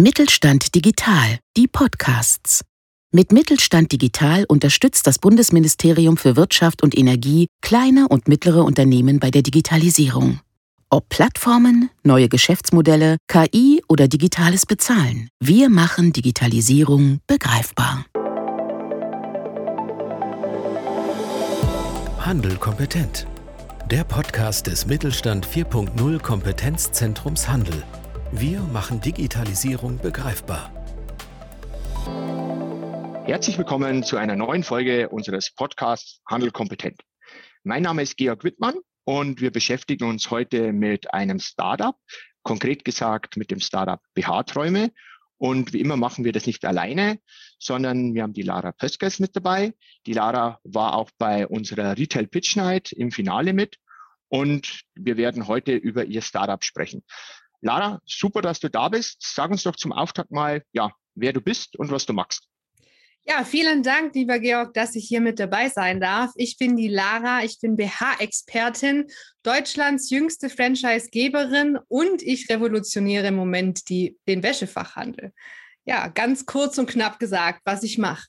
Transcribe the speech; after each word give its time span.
Mittelstand 0.00 0.74
Digital, 0.74 1.40
die 1.58 1.68
Podcasts. 1.68 2.64
Mit 3.12 3.32
Mittelstand 3.32 3.92
Digital 3.92 4.46
unterstützt 4.48 5.06
das 5.06 5.18
Bundesministerium 5.18 6.16
für 6.16 6.36
Wirtschaft 6.36 6.82
und 6.82 6.96
Energie 6.96 7.48
kleine 7.60 8.08
und 8.08 8.26
mittlere 8.26 8.64
Unternehmen 8.64 9.20
bei 9.20 9.30
der 9.30 9.42
Digitalisierung. 9.42 10.40
Ob 10.88 11.10
Plattformen, 11.10 11.90
neue 12.02 12.30
Geschäftsmodelle, 12.30 13.18
KI 13.28 13.82
oder 13.88 14.08
digitales 14.08 14.64
Bezahlen, 14.64 15.28
wir 15.38 15.68
machen 15.68 16.14
Digitalisierung 16.14 17.20
begreifbar. 17.26 18.06
Handel 22.20 22.56
kompetent. 22.56 23.26
Der 23.90 24.04
Podcast 24.04 24.66
des 24.66 24.86
Mittelstand 24.86 25.46
4.0 25.46 26.20
Kompetenzzentrums 26.20 27.46
Handel. 27.46 27.84
Wir 28.32 28.60
machen 28.60 29.00
Digitalisierung 29.00 29.98
begreifbar. 29.98 30.72
Herzlich 33.26 33.58
willkommen 33.58 34.04
zu 34.04 34.18
einer 34.18 34.36
neuen 34.36 34.62
Folge 34.62 35.08
unseres 35.08 35.52
Podcasts 35.52 36.20
Handel 36.28 36.52
kompetent. 36.52 37.00
Mein 37.64 37.82
Name 37.82 38.02
ist 38.02 38.16
Georg 38.16 38.44
Wittmann 38.44 38.74
und 39.02 39.40
wir 39.40 39.50
beschäftigen 39.50 40.04
uns 40.04 40.30
heute 40.30 40.72
mit 40.72 41.12
einem 41.12 41.40
Startup, 41.40 41.96
konkret 42.44 42.84
gesagt 42.84 43.36
mit 43.36 43.50
dem 43.50 43.58
Startup 43.58 44.00
BH-Träume. 44.14 44.92
Und 45.36 45.72
wie 45.72 45.80
immer 45.80 45.96
machen 45.96 46.24
wir 46.24 46.32
das 46.32 46.46
nicht 46.46 46.64
alleine, 46.64 47.18
sondern 47.58 48.14
wir 48.14 48.22
haben 48.22 48.32
die 48.32 48.42
Lara 48.42 48.70
Pöskes 48.70 49.18
mit 49.18 49.34
dabei. 49.34 49.74
Die 50.06 50.12
Lara 50.12 50.60
war 50.62 50.94
auch 50.94 51.10
bei 51.18 51.48
unserer 51.48 51.98
Retail 51.98 52.28
Pitch 52.28 52.54
Night 52.54 52.92
im 52.92 53.10
Finale 53.10 53.54
mit 53.54 53.78
und 54.28 54.82
wir 54.94 55.16
werden 55.16 55.48
heute 55.48 55.74
über 55.74 56.04
ihr 56.04 56.22
Startup 56.22 56.64
sprechen. 56.64 57.02
Lara, 57.60 58.00
super, 58.04 58.42
dass 58.42 58.60
du 58.60 58.68
da 58.68 58.88
bist. 58.88 59.18
Sag 59.20 59.50
uns 59.50 59.62
doch 59.62 59.76
zum 59.76 59.92
Auftakt 59.92 60.30
mal, 60.30 60.62
ja, 60.72 60.90
wer 61.14 61.32
du 61.32 61.40
bist 61.40 61.76
und 61.76 61.90
was 61.90 62.06
du 62.06 62.12
magst. 62.12 62.48
Ja, 63.26 63.44
vielen 63.44 63.82
Dank, 63.82 64.14
lieber 64.14 64.38
Georg, 64.38 64.72
dass 64.74 64.96
ich 64.96 65.06
hier 65.06 65.20
mit 65.20 65.38
dabei 65.38 65.68
sein 65.68 66.00
darf. 66.00 66.32
Ich 66.36 66.56
bin 66.56 66.76
die 66.76 66.88
Lara, 66.88 67.44
ich 67.44 67.60
bin 67.60 67.76
BH-Expertin, 67.76 69.06
Deutschlands 69.42 70.10
jüngste 70.10 70.48
Franchise-Geberin 70.48 71.78
und 71.88 72.22
ich 72.22 72.48
revolutioniere 72.48 73.28
im 73.28 73.34
Moment 73.34 73.88
die, 73.90 74.16
den 74.26 74.42
Wäschefachhandel. 74.42 75.32
Ja, 75.84 76.08
ganz 76.08 76.46
kurz 76.46 76.78
und 76.78 76.88
knapp 76.88 77.18
gesagt, 77.18 77.60
was 77.64 77.82
ich 77.82 77.98
mache. 77.98 78.26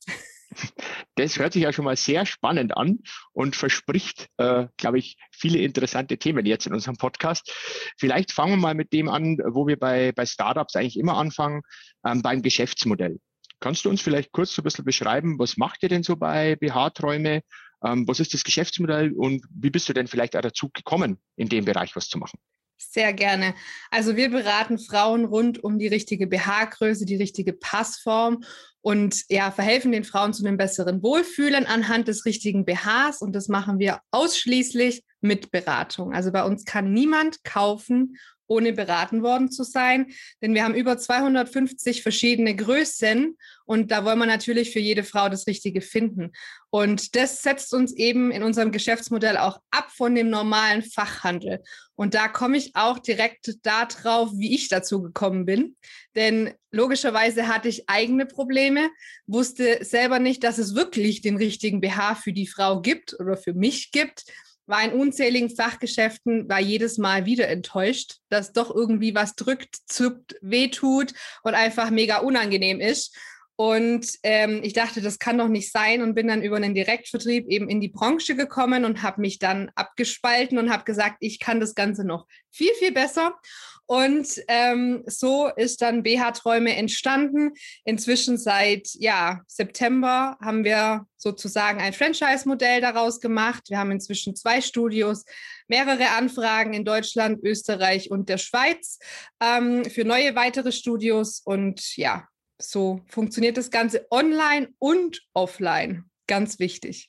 Das 1.16 1.38
hört 1.38 1.54
sich 1.54 1.64
ja 1.64 1.74
schon 1.74 1.86
mal 1.86 1.96
sehr 1.96 2.26
spannend 2.26 2.76
an 2.76 3.00
und 3.34 3.56
verspricht, 3.56 4.28
äh, 4.38 4.68
glaube 4.78 5.00
ich, 5.00 5.18
viele 5.32 5.60
interessante 5.60 6.18
Themen 6.18 6.46
jetzt 6.46 6.68
in 6.68 6.74
unserem 6.74 6.98
Podcast. 6.98 7.52
Vielleicht 7.98 8.32
fangen 8.32 8.54
wir 8.54 8.58
mal 8.58 8.76
mit 8.76 8.94
dem 8.94 9.10
an, 9.10 9.38
wo 9.38 9.68
wir 9.68 9.78
bei, 9.78 10.12
bei 10.14 10.26
Startups 10.26 10.76
eigentlich 10.76 10.98
immer 10.98 11.18
anfangen, 11.18 11.62
ähm, 12.06 12.22
beim 12.22 12.42
Geschäftsmodell. 12.42 13.20
Kannst 13.60 13.86
du 13.86 13.90
uns 13.90 14.02
vielleicht 14.02 14.32
kurz 14.32 14.54
so 14.54 14.62
ein 14.62 14.64
bisschen 14.64 14.86
beschreiben, 14.86 15.38
was 15.38 15.58
macht 15.58 15.84
ihr 15.84 15.90
denn 15.90 16.04
so 16.04 16.16
bei 16.16 16.56
BH-Träume? 16.56 17.42
Ähm, 17.84 18.08
was 18.08 18.20
ist 18.20 18.34
das 18.34 18.44
Geschäftsmodell 18.44 19.12
und 19.14 19.46
wie 19.50 19.70
bist 19.70 19.88
du 19.90 19.94
denn 19.94 20.08
vielleicht 20.08 20.36
auch 20.36 20.42
dazu 20.42 20.70
gekommen, 20.74 21.20
in 21.36 21.50
dem 21.50 21.66
Bereich 21.66 21.96
was 21.96 22.08
zu 22.08 22.18
machen? 22.18 22.40
Sehr 22.78 23.14
gerne. 23.14 23.54
Also 23.92 24.16
wir 24.16 24.30
beraten 24.32 24.80
Frauen 24.80 25.26
rund 25.26 25.64
um 25.64 25.78
die 25.78 25.88
richtige 25.88 26.26
BH-Größe, 26.26 27.06
die 27.06 27.16
richtige 27.16 27.54
Passform 27.54 28.44
und 28.82 29.24
ja, 29.30 29.52
verhelfen 29.52 29.92
den 29.92 30.04
Frauen 30.04 30.34
zu 30.34 30.46
einem 30.46 30.58
besseren 30.58 31.04
Wohlfühlen 31.04 31.66
anhand 31.66 32.08
des 32.08 32.26
richtigen 32.26 32.66
BHs 32.66 33.22
und 33.22 33.34
das 33.34 33.48
machen 33.48 33.80
wir 33.80 34.00
ausschließlich 34.12 35.04
mit 35.22 35.52
Beratung. 35.52 36.14
Also 36.14 36.32
bei 36.32 36.44
uns 36.44 36.66
kann 36.66 36.92
niemand 36.92 37.44
kaufen 37.44 38.18
ohne 38.52 38.74
beraten 38.74 39.24
worden 39.24 39.50
zu 39.50 39.64
sein. 39.64 40.08
Denn 40.42 40.54
wir 40.54 40.66
haben 40.66 40.76
über 40.76 40.98
250 40.98 42.04
verschiedene 42.04 42.54
Größen 42.54 43.38
und 43.66 43.92
da 43.92 44.04
wollen 44.04 44.20
wir 44.20 44.26
natürlich 44.26 44.72
für 44.72 44.80
jede 44.80 45.04
Frau 45.04 45.30
das 45.30 45.48
Richtige 45.48 45.80
finden. 45.80 46.32
Und 46.72 47.16
das 47.18 47.42
setzt 47.42 47.74
uns 47.74 47.94
eben 47.94 48.32
in 48.32 48.44
unserem 48.44 48.72
Geschäftsmodell 48.72 49.38
auch 49.38 49.60
ab 49.72 49.92
von 49.92 50.16
dem 50.16 50.30
normalen 50.30 50.82
Fachhandel. 50.82 51.62
Und 51.96 52.14
da 52.14 52.30
komme 52.30 52.58
ich 52.58 52.76
auch 52.76 52.98
direkt 52.98 53.58
darauf, 53.64 54.32
wie 54.36 54.56
ich 54.56 54.70
dazu 54.70 55.02
gekommen 55.02 55.46
bin. 55.46 55.76
Denn 56.16 56.54
logischerweise 56.72 57.50
hatte 57.50 57.68
ich 57.68 57.90
eigene 57.90 58.26
Probleme, 58.26 58.90
wusste 59.28 59.84
selber 59.84 60.20
nicht, 60.20 60.46
dass 60.46 60.58
es 60.58 60.74
wirklich 60.74 61.22
den 61.22 61.36
richtigen 61.36 61.82
BH 61.82 62.16
für 62.16 62.32
die 62.32 62.48
Frau 62.48 62.82
gibt 62.82 63.20
oder 63.20 63.36
für 63.36 63.54
mich 63.54 63.92
gibt 63.92 64.24
war 64.68 64.84
in 64.84 64.94
unzähligen 64.94 65.50
Fachgeschäften, 65.50 66.48
war 66.48 66.62
jedes 66.62 66.98
Mal 66.98 67.26
wieder 67.26 67.48
enttäuscht, 67.50 68.20
dass 68.30 68.54
doch 68.54 68.74
irgendwie 68.74 69.14
was 69.14 69.36
drückt, 69.36 69.76
zuppt, 69.86 70.36
wehtut 70.42 71.14
und 71.44 71.54
einfach 71.54 71.90
mega 71.90 72.20
unangenehm 72.20 72.80
ist. 72.80 73.16
Und 73.62 74.18
ähm, 74.24 74.62
ich 74.64 74.74
dachte, 74.74 75.02
das 75.02 75.20
kann 75.20 75.38
doch 75.38 75.48
nicht 75.48 75.72
sein 75.72 76.02
und 76.02 76.16
bin 76.16 76.30
dann 76.30 76.42
über 76.42 76.56
einen 76.56 76.74
Direktvertrieb 76.74 77.48
eben 77.48 77.70
in 77.70 77.80
die 77.80 77.90
Branche 77.90 78.36
gekommen 78.36 78.86
und 78.86 79.04
habe 79.04 79.22
mich 79.22 79.38
dann 79.38 79.70
abgespalten 79.76 80.58
und 80.58 80.72
habe 80.72 80.84
gesagt, 80.84 81.18
ich 81.20 81.40
kann 81.40 81.60
das 81.60 81.76
Ganze 81.76 82.04
noch 82.04 82.26
viel, 82.50 82.74
viel 82.80 82.92
besser. 82.92 83.40
Und 83.86 84.42
ähm, 84.48 85.04
so 85.06 85.48
ist 85.56 85.84
dann 85.84 86.02
BH-Träume 86.02 86.76
entstanden. 86.76 87.52
Inzwischen 87.86 88.40
seit 88.40 88.88
ja, 88.96 89.42
September 89.46 90.40
haben 90.42 90.64
wir 90.64 91.06
sozusagen 91.18 91.80
ein 91.82 91.94
Franchise-Modell 91.94 92.82
daraus 92.82 93.20
gemacht. 93.20 93.70
Wir 93.70 93.78
haben 93.78 93.92
inzwischen 93.92 94.36
zwei 94.36 94.62
Studios, 94.62 95.24
mehrere 95.68 96.10
Anfragen 96.18 96.74
in 96.74 96.84
Deutschland, 96.84 97.44
Österreich 97.44 98.10
und 98.10 98.28
der 98.28 98.40
Schweiz 98.40 98.98
ähm, 99.40 99.86
für 99.86 100.04
neue 100.04 100.34
weitere 100.34 100.72
Studios. 100.72 101.44
Und 101.46 101.96
ja, 101.96 102.28
so 102.62 103.02
funktioniert 103.08 103.58
das 103.58 103.72
Ganze 103.72 104.08
online 104.12 104.70
und 104.80 105.22
offline. 105.34 106.06
Ganz 106.28 106.60
wichtig. 106.60 107.08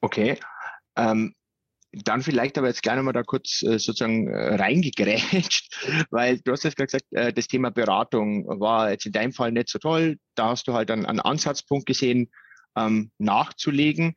Okay. 0.00 0.38
Ähm, 0.96 1.34
dann 1.92 2.22
vielleicht 2.22 2.58
aber 2.58 2.68
jetzt 2.68 2.82
gleich 2.82 2.96
nochmal 2.96 3.14
da 3.14 3.22
kurz 3.22 3.62
äh, 3.62 3.78
sozusagen 3.78 4.28
äh, 4.28 4.56
reingegrätscht, 4.56 6.06
weil 6.10 6.38
du 6.40 6.52
hast 6.52 6.64
jetzt 6.64 6.76
gesagt, 6.76 7.04
äh, 7.12 7.32
das 7.32 7.48
Thema 7.48 7.70
Beratung 7.70 8.46
war 8.60 8.90
jetzt 8.90 9.06
in 9.06 9.12
deinem 9.12 9.32
Fall 9.32 9.52
nicht 9.52 9.68
so 9.68 9.78
toll. 9.78 10.18
Da 10.34 10.50
hast 10.50 10.68
du 10.68 10.74
halt 10.74 10.90
dann 10.90 11.06
einen 11.06 11.20
Ansatzpunkt 11.20 11.86
gesehen, 11.86 12.30
ähm, 12.76 13.10
nachzulegen. 13.18 14.14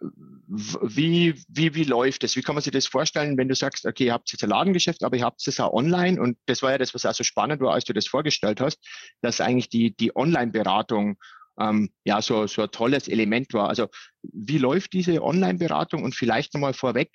Wie, 0.00 1.34
wie, 1.48 1.74
wie 1.74 1.84
läuft 1.84 2.22
das? 2.22 2.36
Wie 2.36 2.42
kann 2.42 2.54
man 2.54 2.62
sich 2.62 2.72
das 2.72 2.86
vorstellen, 2.86 3.36
wenn 3.36 3.48
du 3.48 3.54
sagst, 3.54 3.84
okay, 3.84 4.06
ihr 4.06 4.12
habt 4.12 4.30
jetzt 4.30 4.42
ein 4.42 4.50
Ladengeschäft, 4.50 5.02
aber 5.02 5.16
ihr 5.16 5.24
habt 5.24 5.46
es 5.46 5.60
auch 5.60 5.72
online 5.72 6.20
und 6.20 6.38
das 6.46 6.62
war 6.62 6.70
ja 6.70 6.78
das, 6.78 6.94
was 6.94 7.04
auch 7.04 7.14
so 7.14 7.24
spannend 7.24 7.60
war, 7.60 7.74
als 7.74 7.84
du 7.84 7.92
das 7.92 8.06
vorgestellt 8.06 8.60
hast, 8.60 8.78
dass 9.20 9.40
eigentlich 9.40 9.68
die, 9.68 9.94
die 9.96 10.14
Online-Beratung 10.14 11.18
ähm, 11.58 11.90
ja 12.04 12.22
so, 12.22 12.46
so 12.46 12.62
ein 12.62 12.70
tolles 12.70 13.08
Element 13.08 13.52
war. 13.52 13.68
Also 13.68 13.88
wie 14.22 14.58
läuft 14.58 14.92
diese 14.92 15.22
Online-Beratung 15.22 16.04
und 16.04 16.14
vielleicht 16.14 16.54
nochmal 16.54 16.74
vorweg, 16.74 17.10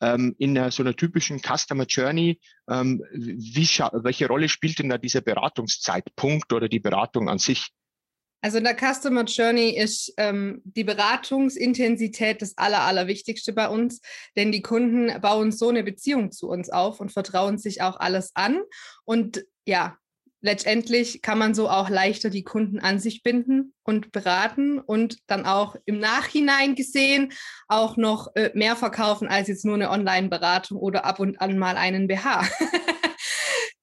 ähm, 0.00 0.34
in 0.38 0.56
einer, 0.56 0.70
so 0.70 0.82
einer 0.82 0.94
typischen 0.94 1.40
Customer 1.40 1.84
Journey, 1.84 2.40
ähm, 2.68 3.02
wie, 3.12 3.66
welche 3.66 4.28
Rolle 4.28 4.48
spielt 4.48 4.78
denn 4.78 4.88
da 4.88 4.98
dieser 4.98 5.20
Beratungszeitpunkt 5.20 6.52
oder 6.52 6.68
die 6.68 6.80
Beratung 6.80 7.28
an 7.28 7.38
sich? 7.38 7.68
Also 8.40 8.58
in 8.58 8.64
der 8.64 8.76
Customer 8.76 9.24
Journey 9.24 9.70
ist 9.70 10.12
ähm, 10.16 10.62
die 10.64 10.84
Beratungsintensität 10.84 12.40
das 12.40 12.56
Aller, 12.56 12.82
Allerwichtigste 12.82 13.52
bei 13.52 13.68
uns, 13.68 14.00
denn 14.36 14.52
die 14.52 14.62
Kunden 14.62 15.20
bauen 15.20 15.50
so 15.50 15.68
eine 15.68 15.82
Beziehung 15.82 16.30
zu 16.30 16.48
uns 16.48 16.70
auf 16.70 17.00
und 17.00 17.12
vertrauen 17.12 17.58
sich 17.58 17.82
auch 17.82 17.98
alles 17.98 18.30
an. 18.34 18.60
Und 19.04 19.44
ja, 19.66 19.96
letztendlich 20.40 21.20
kann 21.20 21.38
man 21.38 21.52
so 21.54 21.68
auch 21.68 21.88
leichter 21.88 22.30
die 22.30 22.44
Kunden 22.44 22.78
an 22.78 23.00
sich 23.00 23.24
binden 23.24 23.74
und 23.82 24.12
beraten 24.12 24.78
und 24.78 25.18
dann 25.26 25.44
auch 25.44 25.74
im 25.84 25.98
Nachhinein 25.98 26.76
gesehen 26.76 27.32
auch 27.66 27.96
noch 27.96 28.34
äh, 28.36 28.50
mehr 28.54 28.76
verkaufen 28.76 29.26
als 29.26 29.48
jetzt 29.48 29.64
nur 29.64 29.74
eine 29.74 29.90
Online-Beratung 29.90 30.78
oder 30.78 31.04
ab 31.04 31.18
und 31.18 31.40
an 31.40 31.58
mal 31.58 31.76
einen 31.76 32.06
BH. 32.06 32.46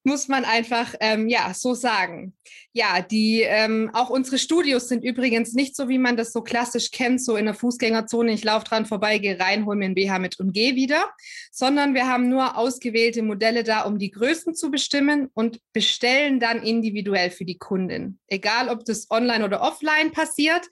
muss 0.05 0.27
man 0.27 0.45
einfach 0.45 0.93
ähm, 0.99 1.27
ja 1.27 1.53
so 1.53 1.73
sagen. 1.73 2.33
Ja, 2.73 3.01
die 3.01 3.41
ähm, 3.41 3.89
auch 3.93 4.09
unsere 4.09 4.37
Studios 4.37 4.87
sind 4.87 5.03
übrigens 5.03 5.53
nicht 5.53 5.75
so, 5.75 5.89
wie 5.89 5.97
man 5.97 6.17
das 6.17 6.31
so 6.31 6.41
klassisch 6.41 6.91
kennt, 6.91 7.23
so 7.23 7.35
in 7.35 7.45
der 7.45 7.53
Fußgängerzone. 7.53 8.31
Ich 8.31 8.43
laufe 8.43 8.65
dran 8.65 8.85
vorbei, 8.85 9.17
gehe 9.17 9.39
rein, 9.39 9.65
hole 9.65 9.77
mir 9.77 9.85
ein 9.85 9.95
BH 9.95 10.19
mit 10.19 10.39
und 10.39 10.53
gehe 10.53 10.75
wieder, 10.75 11.09
sondern 11.51 11.93
wir 11.93 12.07
haben 12.07 12.29
nur 12.29 12.57
ausgewählte 12.57 13.23
Modelle 13.23 13.63
da, 13.63 13.81
um 13.81 13.97
die 13.97 14.11
Größen 14.11 14.55
zu 14.55 14.71
bestimmen 14.71 15.29
und 15.33 15.59
bestellen 15.73 16.39
dann 16.39 16.61
individuell 16.61 17.31
für 17.31 17.45
die 17.45 17.57
Kundin. 17.57 18.19
Egal, 18.27 18.69
ob 18.69 18.85
das 18.85 19.09
online 19.09 19.45
oder 19.45 19.61
offline 19.61 20.11
passiert. 20.11 20.67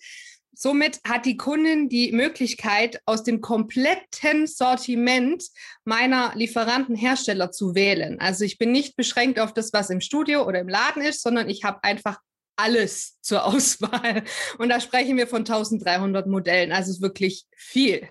Somit 0.56 1.00
hat 1.08 1.26
die 1.26 1.38
Kundin 1.38 1.90
die 1.90 2.12
Möglichkeit, 2.12 3.02
aus 3.06 3.24
dem 3.24 3.42
kompletten 3.42 4.48
Sortiment 4.48 5.44
meiner 5.86 6.34
Lieferantenhersteller 6.36 7.52
zu 7.52 7.76
wählen. 7.76 8.20
Also 8.20 8.46
ich 8.46 8.58
bin 8.58 8.72
nicht 8.72 8.96
beschränkt 8.96 9.40
auf 9.40 9.54
das, 9.54 9.74
was 9.74 9.90
im 9.90 10.02
Studio 10.02 10.48
oder 10.48 10.60
im 10.60 10.70
Laden 10.70 11.02
ist, 11.02 11.22
sondern 11.22 11.50
ich 11.50 11.64
habe 11.64 11.84
einfach 11.84 12.20
alles 12.56 13.20
zur 13.22 13.46
Auswahl. 13.46 14.24
Und 14.58 14.70
da 14.70 14.80
sprechen 14.80 15.18
wir 15.18 15.28
von 15.28 15.40
1300 15.40 16.28
Modellen, 16.28 16.72
also 16.72 17.02
wirklich 17.02 17.46
viel. 17.56 18.08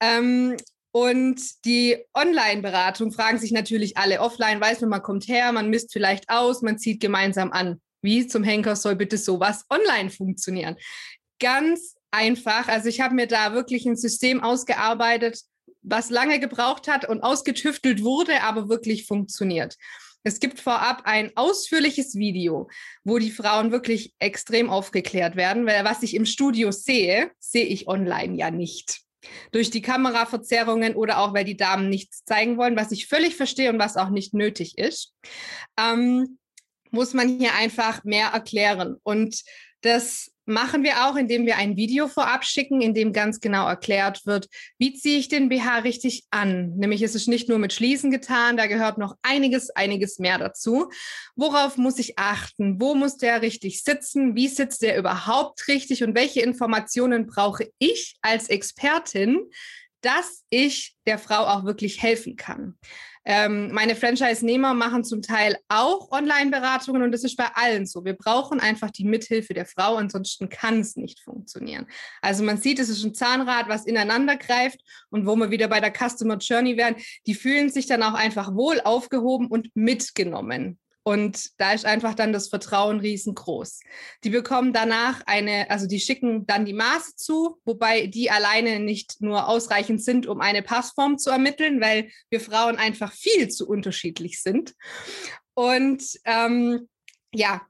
Ähm, 0.00 0.56
Und 0.92 1.64
die 1.64 2.04
Online-Beratung 2.14 3.12
fragen 3.12 3.38
sich 3.38 3.52
natürlich 3.52 3.96
alle. 3.96 4.20
Offline 4.20 4.60
weiß 4.60 4.80
man, 4.80 4.90
man 4.90 5.02
kommt 5.02 5.28
her, 5.28 5.52
man 5.52 5.70
misst 5.70 5.92
vielleicht 5.92 6.28
aus, 6.28 6.62
man 6.62 6.78
zieht 6.78 7.00
gemeinsam 7.00 7.52
an. 7.52 7.80
Wie 8.02 8.26
zum 8.26 8.42
Henker 8.42 8.74
soll 8.74 8.96
bitte 8.96 9.16
sowas 9.16 9.64
online 9.70 10.10
funktionieren? 10.10 10.76
Ganz 11.40 11.96
einfach. 12.10 12.68
Also 12.68 12.88
ich 12.88 13.00
habe 13.00 13.14
mir 13.14 13.26
da 13.26 13.54
wirklich 13.54 13.86
ein 13.86 13.96
System 13.96 14.42
ausgearbeitet, 14.42 15.40
was 15.82 16.10
lange 16.10 16.38
gebraucht 16.38 16.88
hat 16.88 17.08
und 17.08 17.22
ausgetüftelt 17.22 18.02
wurde, 18.02 18.42
aber 18.42 18.68
wirklich 18.68 19.06
funktioniert. 19.06 19.76
Es 20.22 20.38
gibt 20.38 20.60
vorab 20.60 21.02
ein 21.04 21.32
ausführliches 21.34 22.14
Video, 22.14 22.68
wo 23.04 23.18
die 23.18 23.30
Frauen 23.30 23.72
wirklich 23.72 24.12
extrem 24.18 24.68
aufgeklärt 24.68 25.34
werden, 25.34 25.64
weil 25.64 25.84
was 25.84 26.02
ich 26.02 26.14
im 26.14 26.26
Studio 26.26 26.72
sehe, 26.72 27.30
sehe 27.38 27.64
ich 27.64 27.88
online 27.88 28.36
ja 28.36 28.50
nicht. 28.50 29.00
Durch 29.52 29.70
die 29.70 29.82
Kameraverzerrungen 29.82 30.94
oder 30.94 31.18
auch, 31.20 31.32
weil 31.32 31.44
die 31.44 31.56
Damen 31.56 31.88
nichts 31.88 32.24
zeigen 32.24 32.58
wollen, 32.58 32.76
was 32.76 32.92
ich 32.92 33.06
völlig 33.06 33.36
verstehe 33.36 33.70
und 33.70 33.78
was 33.78 33.96
auch 33.96 34.10
nicht 34.10 34.34
nötig 34.34 34.76
ist, 34.76 35.14
ähm, 35.78 36.38
muss 36.90 37.14
man 37.14 37.38
hier 37.38 37.54
einfach 37.54 38.04
mehr 38.04 38.28
erklären. 38.28 38.96
Und 39.02 39.42
das 39.80 40.29
machen 40.46 40.82
wir 40.82 41.06
auch, 41.06 41.16
indem 41.16 41.46
wir 41.46 41.56
ein 41.56 41.76
Video 41.76 42.08
vorab 42.08 42.44
schicken, 42.44 42.80
in 42.80 42.94
dem 42.94 43.12
ganz 43.12 43.40
genau 43.40 43.66
erklärt 43.66 44.26
wird, 44.26 44.48
wie 44.78 44.94
ziehe 44.94 45.18
ich 45.18 45.28
den 45.28 45.48
BH 45.48 45.78
richtig 45.78 46.24
an. 46.30 46.76
Nämlich 46.76 47.02
ist 47.02 47.14
es 47.14 47.26
nicht 47.26 47.48
nur 47.48 47.58
mit 47.58 47.72
Schließen 47.72 48.10
getan, 48.10 48.56
da 48.56 48.66
gehört 48.66 48.98
noch 48.98 49.16
einiges, 49.22 49.70
einiges 49.70 50.18
mehr 50.18 50.38
dazu. 50.38 50.90
Worauf 51.36 51.76
muss 51.76 51.98
ich 51.98 52.18
achten? 52.18 52.80
Wo 52.80 52.94
muss 52.94 53.16
der 53.16 53.42
richtig 53.42 53.82
sitzen? 53.82 54.34
Wie 54.34 54.48
sitzt 54.48 54.82
der 54.82 54.98
überhaupt 54.98 55.68
richtig? 55.68 56.02
Und 56.02 56.14
welche 56.14 56.40
Informationen 56.40 57.26
brauche 57.26 57.70
ich 57.78 58.16
als 58.22 58.48
Expertin, 58.48 59.38
dass 60.00 60.44
ich 60.48 60.96
der 61.06 61.18
Frau 61.18 61.46
auch 61.46 61.64
wirklich 61.64 62.02
helfen 62.02 62.36
kann? 62.36 62.78
Ähm, 63.26 63.70
meine 63.72 63.94
Franchise-Nehmer 63.96 64.72
machen 64.72 65.04
zum 65.04 65.20
Teil 65.20 65.56
auch 65.68 66.10
Online-Beratungen 66.10 67.02
und 67.02 67.12
das 67.12 67.22
ist 67.22 67.36
bei 67.36 67.48
allen 67.54 67.86
so. 67.86 68.04
Wir 68.04 68.14
brauchen 68.14 68.60
einfach 68.60 68.90
die 68.90 69.04
Mithilfe 69.04 69.52
der 69.52 69.66
Frau, 69.66 69.96
ansonsten 69.96 70.48
kann 70.48 70.80
es 70.80 70.96
nicht 70.96 71.20
funktionieren. 71.20 71.86
Also 72.22 72.42
man 72.42 72.56
sieht, 72.56 72.78
es 72.78 72.88
ist 72.88 73.04
ein 73.04 73.14
Zahnrad, 73.14 73.68
was 73.68 73.84
ineinander 73.84 74.36
greift 74.36 74.80
und 75.10 75.26
wo 75.26 75.36
wir 75.36 75.50
wieder 75.50 75.68
bei 75.68 75.80
der 75.80 75.92
Customer 75.92 76.38
Journey 76.38 76.78
werden, 76.78 76.96
die 77.26 77.34
fühlen 77.34 77.68
sich 77.68 77.86
dann 77.86 78.02
auch 78.02 78.14
einfach 78.14 78.54
wohl 78.54 78.80
aufgehoben 78.80 79.48
und 79.48 79.70
mitgenommen. 79.74 80.78
Und 81.10 81.58
da 81.58 81.72
ist 81.72 81.86
einfach 81.86 82.14
dann 82.14 82.32
das 82.32 82.46
Vertrauen 82.46 83.00
riesengroß. 83.00 83.80
Die 84.22 84.30
bekommen 84.30 84.72
danach 84.72 85.22
eine, 85.26 85.68
also 85.68 85.88
die 85.88 85.98
schicken 85.98 86.46
dann 86.46 86.64
die 86.64 86.72
Maße 86.72 87.16
zu, 87.16 87.56
wobei 87.64 88.06
die 88.06 88.30
alleine 88.30 88.78
nicht 88.78 89.20
nur 89.20 89.48
ausreichend 89.48 90.04
sind, 90.04 90.28
um 90.28 90.40
eine 90.40 90.62
Passform 90.62 91.18
zu 91.18 91.30
ermitteln, 91.30 91.80
weil 91.80 92.12
wir 92.28 92.40
Frauen 92.40 92.76
einfach 92.76 93.12
viel 93.12 93.48
zu 93.48 93.68
unterschiedlich 93.68 94.40
sind. 94.40 94.76
Und 95.54 96.04
ähm, 96.26 96.88
ja, 97.34 97.60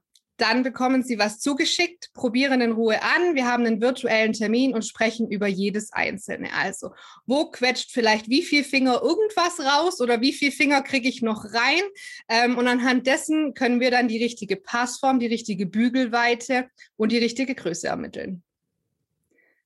dann 0.41 0.63
bekommen 0.63 1.03
Sie 1.03 1.19
was 1.19 1.39
zugeschickt, 1.39 2.11
probieren 2.13 2.61
in 2.61 2.71
Ruhe 2.71 3.01
an. 3.01 3.35
Wir 3.35 3.45
haben 3.45 3.65
einen 3.65 3.81
virtuellen 3.81 4.33
Termin 4.33 4.73
und 4.73 4.83
sprechen 4.83 5.29
über 5.29 5.47
jedes 5.47 5.93
einzelne. 5.93 6.51
Also, 6.53 6.93
wo 7.25 7.51
quetscht 7.51 7.91
vielleicht 7.91 8.27
wie 8.29 8.41
viel 8.41 8.63
Finger 8.63 9.01
irgendwas 9.01 9.59
raus 9.59 10.01
oder 10.01 10.19
wie 10.21 10.33
viel 10.33 10.51
Finger 10.51 10.81
kriege 10.81 11.07
ich 11.07 11.21
noch 11.21 11.45
rein? 11.45 11.83
Ähm, 12.27 12.57
und 12.57 12.67
anhand 12.67 13.05
dessen 13.05 13.53
können 13.53 13.79
wir 13.79 13.91
dann 13.91 14.07
die 14.07 14.21
richtige 14.21 14.55
Passform, 14.55 15.19
die 15.19 15.27
richtige 15.27 15.65
Bügelweite 15.65 16.69
und 16.97 17.11
die 17.11 17.19
richtige 17.19 17.53
Größe 17.53 17.87
ermitteln. 17.87 18.43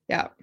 Ja. 0.07 0.36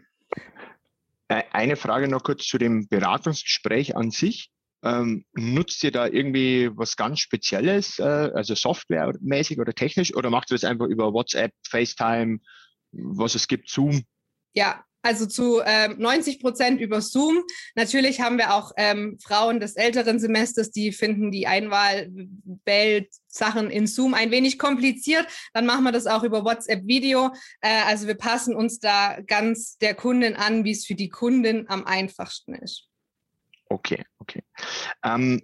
Eine 1.28 1.76
Frage 1.76 2.08
noch 2.08 2.24
kurz 2.24 2.46
zu 2.46 2.58
dem 2.58 2.88
Beratungsgespräch 2.88 3.96
an 3.96 4.10
sich. 4.10 4.50
Ähm, 4.84 5.24
nutzt 5.32 5.84
ihr 5.84 5.92
da 5.92 6.06
irgendwie 6.06 6.70
was 6.74 6.96
ganz 6.96 7.20
Spezielles, 7.20 7.98
äh, 7.98 8.02
also 8.02 8.54
softwaremäßig 8.54 9.60
oder 9.60 9.74
technisch, 9.74 10.14
oder 10.14 10.28
macht 10.28 10.50
ihr 10.50 10.56
das 10.56 10.64
einfach 10.64 10.86
über 10.86 11.12
WhatsApp, 11.12 11.52
FaceTime, 11.68 12.40
was 12.90 13.34
es 13.34 13.46
gibt, 13.46 13.70
Zoom? 13.70 14.02
Ja, 14.54 14.84
also 15.04 15.26
zu 15.26 15.60
ähm, 15.64 15.96
90 15.98 16.38
Prozent 16.40 16.80
über 16.80 17.00
Zoom. 17.00 17.42
Natürlich 17.74 18.20
haben 18.20 18.38
wir 18.38 18.54
auch 18.54 18.70
ähm, 18.76 19.18
Frauen 19.20 19.58
des 19.58 19.74
älteren 19.74 20.20
Semesters, 20.20 20.70
die 20.70 20.92
finden 20.92 21.32
die 21.32 21.48
Einwahlwelt-Sachen 21.48 23.68
in 23.70 23.88
Zoom 23.88 24.14
ein 24.14 24.30
wenig 24.30 24.60
kompliziert. 24.60 25.26
Dann 25.54 25.66
machen 25.66 25.82
wir 25.82 25.90
das 25.90 26.06
auch 26.06 26.22
über 26.22 26.44
WhatsApp-Video. 26.44 27.32
Äh, 27.60 27.82
also 27.86 28.06
wir 28.06 28.14
passen 28.14 28.54
uns 28.54 28.78
da 28.78 29.18
ganz 29.26 29.76
der 29.78 29.94
Kundin 29.94 30.36
an, 30.36 30.64
wie 30.64 30.70
es 30.70 30.86
für 30.86 30.94
die 30.94 31.08
Kundin 31.08 31.68
am 31.68 31.84
einfachsten 31.84 32.54
ist. 32.54 32.91
Okay, 33.72 34.04
okay. 34.18 34.42
Ähm, 35.02 35.40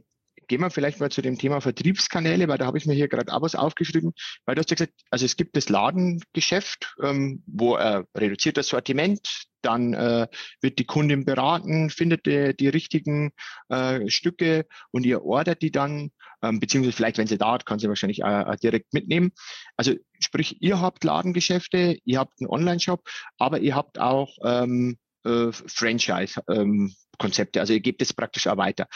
gehen 0.49 0.61
wir 0.61 0.71
vielleicht 0.71 1.01
mal 1.01 1.11
zu 1.11 1.23
dem 1.23 1.39
Thema 1.39 1.63
Vertriebskanäle, 1.63 2.47
weil 2.47 2.59
da 2.59 2.67
habe 2.67 2.77
ich 2.77 2.85
mir 2.85 2.93
hier 2.93 3.09
gerade 3.09 3.33
auch 3.33 3.41
was 3.41 3.55
aufgeschrieben, 3.55 4.13
weil 4.45 4.55
du 4.55 4.61
hast 4.61 4.71
ja 4.71 4.75
gesagt, 4.75 4.93
also 5.11 5.25
es 5.25 5.37
gibt 5.37 5.57
das 5.57 5.71
Ladengeschäft, 5.71 6.95
ähm, 7.03 7.43
wo 7.47 7.77
äh, 7.77 8.05
reduziert 8.15 8.59
das 8.59 8.69
Sortiment, 8.69 9.47
dann 9.63 9.95
äh, 9.95 10.27
wird 10.61 10.79
die 10.79 10.85
Kundin 10.85 11.25
beraten, 11.25 11.89
findet 11.89 12.27
die, 12.27 12.55
die 12.55 12.69
richtigen 12.69 13.33
äh, 13.71 14.09
Stücke 14.11 14.67
und 14.91 15.07
ihr 15.07 15.25
ordert 15.25 15.63
die 15.63 15.73
dann, 15.73 16.11
ähm, 16.43 16.61
beziehungsweise 16.61 16.97
vielleicht, 16.97 17.17
wenn 17.17 17.27
sie 17.27 17.39
da 17.39 17.53
hat, 17.53 17.65
kann 17.65 17.79
sie 17.79 17.89
wahrscheinlich 17.89 18.21
äh, 18.21 18.57
direkt 18.63 18.93
mitnehmen. 18.93 19.33
Also 19.79 19.95
sprich, 20.21 20.59
ihr 20.61 20.83
habt 20.83 21.03
Ladengeschäfte, 21.03 21.99
ihr 22.05 22.19
habt 22.19 22.41
einen 22.41 22.51
Online-Shop, 22.51 23.01
aber 23.39 23.61
ihr 23.61 23.75
habt 23.75 23.99
auch 23.99 24.37
ähm, 24.45 24.99
äh, 25.25 25.53
Franchise. 25.53 26.41
Ähm, 26.49 26.95
Konzepte. 27.19 27.61
Also 27.61 27.73
ihr 27.73 27.81
gebt 27.81 28.03
es 28.03 28.12
praktisch 28.12 28.47
auch 28.47 28.56
weiter. 28.56 28.87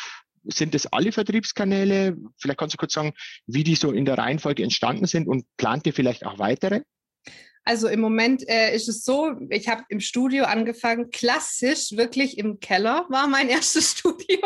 Sind 0.45 0.75
das 0.75 0.87
alle 0.87 1.13
Vertriebskanäle? 1.13 2.17
Vielleicht 2.39 2.59
kannst 2.59 2.75
du 2.75 2.79
kurz 2.79 2.95
sagen, 2.95 3.13
wie 3.47 3.63
die 3.63 3.77
so 3.77 3.93
in 3.93 4.05
der 4.05 4.19
Reihenfolge 4.19 4.63
entstanden 4.63 5.07
sind 5.07 5.29
und 5.29 5.45
plant 5.57 5.87
ihr 5.87 5.93
vielleicht 5.93 6.27
auch 6.27 6.39
weitere? 6.39 6.83
Also 7.65 7.87
im 7.87 8.01
Moment 8.01 8.49
äh, 8.49 8.75
ist 8.75 8.89
es 8.89 9.05
so, 9.05 9.37
ich 9.51 9.69
habe 9.69 9.85
im 9.89 10.01
Studio 10.01 10.45
angefangen, 10.45 11.11
klassisch, 11.11 11.93
wirklich 11.93 12.39
im 12.39 12.59
Keller 12.59 13.07
war 13.09 13.29
mein 13.29 13.49
erstes 13.51 13.93
Studio. 13.93 14.39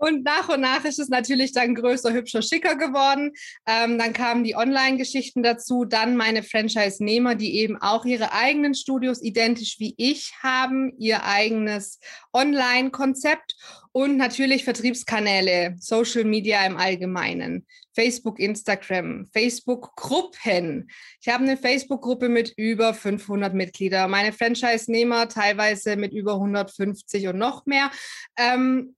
Und 0.00 0.24
nach 0.24 0.48
und 0.48 0.62
nach 0.62 0.86
ist 0.86 0.98
es 0.98 1.10
natürlich 1.10 1.52
dann 1.52 1.74
größer, 1.74 2.14
hübscher, 2.14 2.40
schicker 2.40 2.74
geworden. 2.74 3.32
Ähm, 3.66 3.98
dann 3.98 4.14
kamen 4.14 4.44
die 4.44 4.56
Online-Geschichten 4.56 5.42
dazu, 5.42 5.84
dann 5.84 6.16
meine 6.16 6.42
Franchise-Nehmer, 6.42 7.34
die 7.34 7.58
eben 7.58 7.76
auch 7.76 8.06
ihre 8.06 8.32
eigenen 8.32 8.74
Studios 8.74 9.22
identisch 9.22 9.78
wie 9.78 9.94
ich 9.98 10.32
haben, 10.42 10.94
ihr 10.96 11.24
eigenes 11.24 11.98
Online-Konzept 12.32 13.56
und 13.92 14.16
natürlich 14.16 14.64
Vertriebskanäle, 14.64 15.76
Social 15.78 16.24
Media 16.24 16.64
im 16.64 16.78
Allgemeinen. 16.78 17.66
Facebook, 17.94 18.38
Instagram, 18.38 19.26
Facebook-Gruppen. 19.26 20.90
Ich 21.20 21.28
habe 21.28 21.44
eine 21.44 21.58
Facebook-Gruppe 21.58 22.30
mit 22.30 22.54
über 22.56 22.94
500 22.94 23.52
Mitgliedern. 23.52 24.10
Meine 24.10 24.32
Franchise-Nehmer 24.32 25.28
teilweise 25.28 25.96
mit 25.96 26.14
über 26.14 26.34
150 26.34 27.28
und 27.28 27.36
noch 27.36 27.66
mehr. 27.66 27.90
Ähm, 28.38 28.94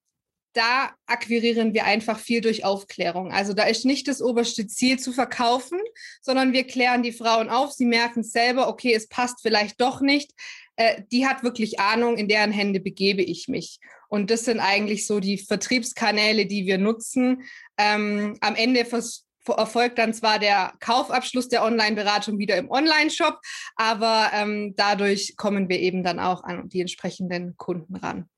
da 0.52 0.90
akquirieren 1.06 1.74
wir 1.74 1.84
einfach 1.84 2.18
viel 2.18 2.40
durch 2.40 2.64
Aufklärung. 2.64 3.32
Also 3.32 3.52
da 3.52 3.64
ist 3.64 3.84
nicht 3.84 4.08
das 4.08 4.20
oberste 4.20 4.66
Ziel 4.66 4.98
zu 4.98 5.12
verkaufen, 5.12 5.78
sondern 6.20 6.52
wir 6.52 6.64
klären 6.64 7.02
die 7.02 7.12
Frauen 7.12 7.48
auf. 7.48 7.72
Sie 7.72 7.86
merken 7.86 8.22
selber, 8.22 8.68
okay, 8.68 8.94
es 8.94 9.08
passt 9.08 9.40
vielleicht 9.42 9.80
doch 9.80 10.00
nicht. 10.00 10.32
Äh, 10.76 11.02
die 11.10 11.26
hat 11.26 11.42
wirklich 11.42 11.80
Ahnung, 11.80 12.16
in 12.16 12.28
deren 12.28 12.52
Hände 12.52 12.80
begebe 12.80 13.22
ich 13.22 13.48
mich. 13.48 13.78
Und 14.08 14.30
das 14.30 14.44
sind 14.44 14.60
eigentlich 14.60 15.06
so 15.06 15.20
die 15.20 15.38
Vertriebskanäle, 15.38 16.46
die 16.46 16.66
wir 16.66 16.78
nutzen. 16.78 17.44
Ähm, 17.78 18.36
am 18.40 18.54
Ende 18.56 18.80
erfolgt 18.80 19.98
dann 19.98 20.12
zwar 20.12 20.38
der 20.38 20.74
Kaufabschluss 20.80 21.48
der 21.48 21.64
Online-Beratung 21.64 22.38
wieder 22.38 22.56
im 22.56 22.70
Online-Shop, 22.70 23.40
aber 23.76 24.30
ähm, 24.34 24.74
dadurch 24.76 25.34
kommen 25.36 25.68
wir 25.68 25.80
eben 25.80 26.02
dann 26.02 26.18
auch 26.18 26.44
an 26.44 26.68
die 26.68 26.80
entsprechenden 26.80 27.56
Kunden 27.56 27.96
ran. 27.96 28.28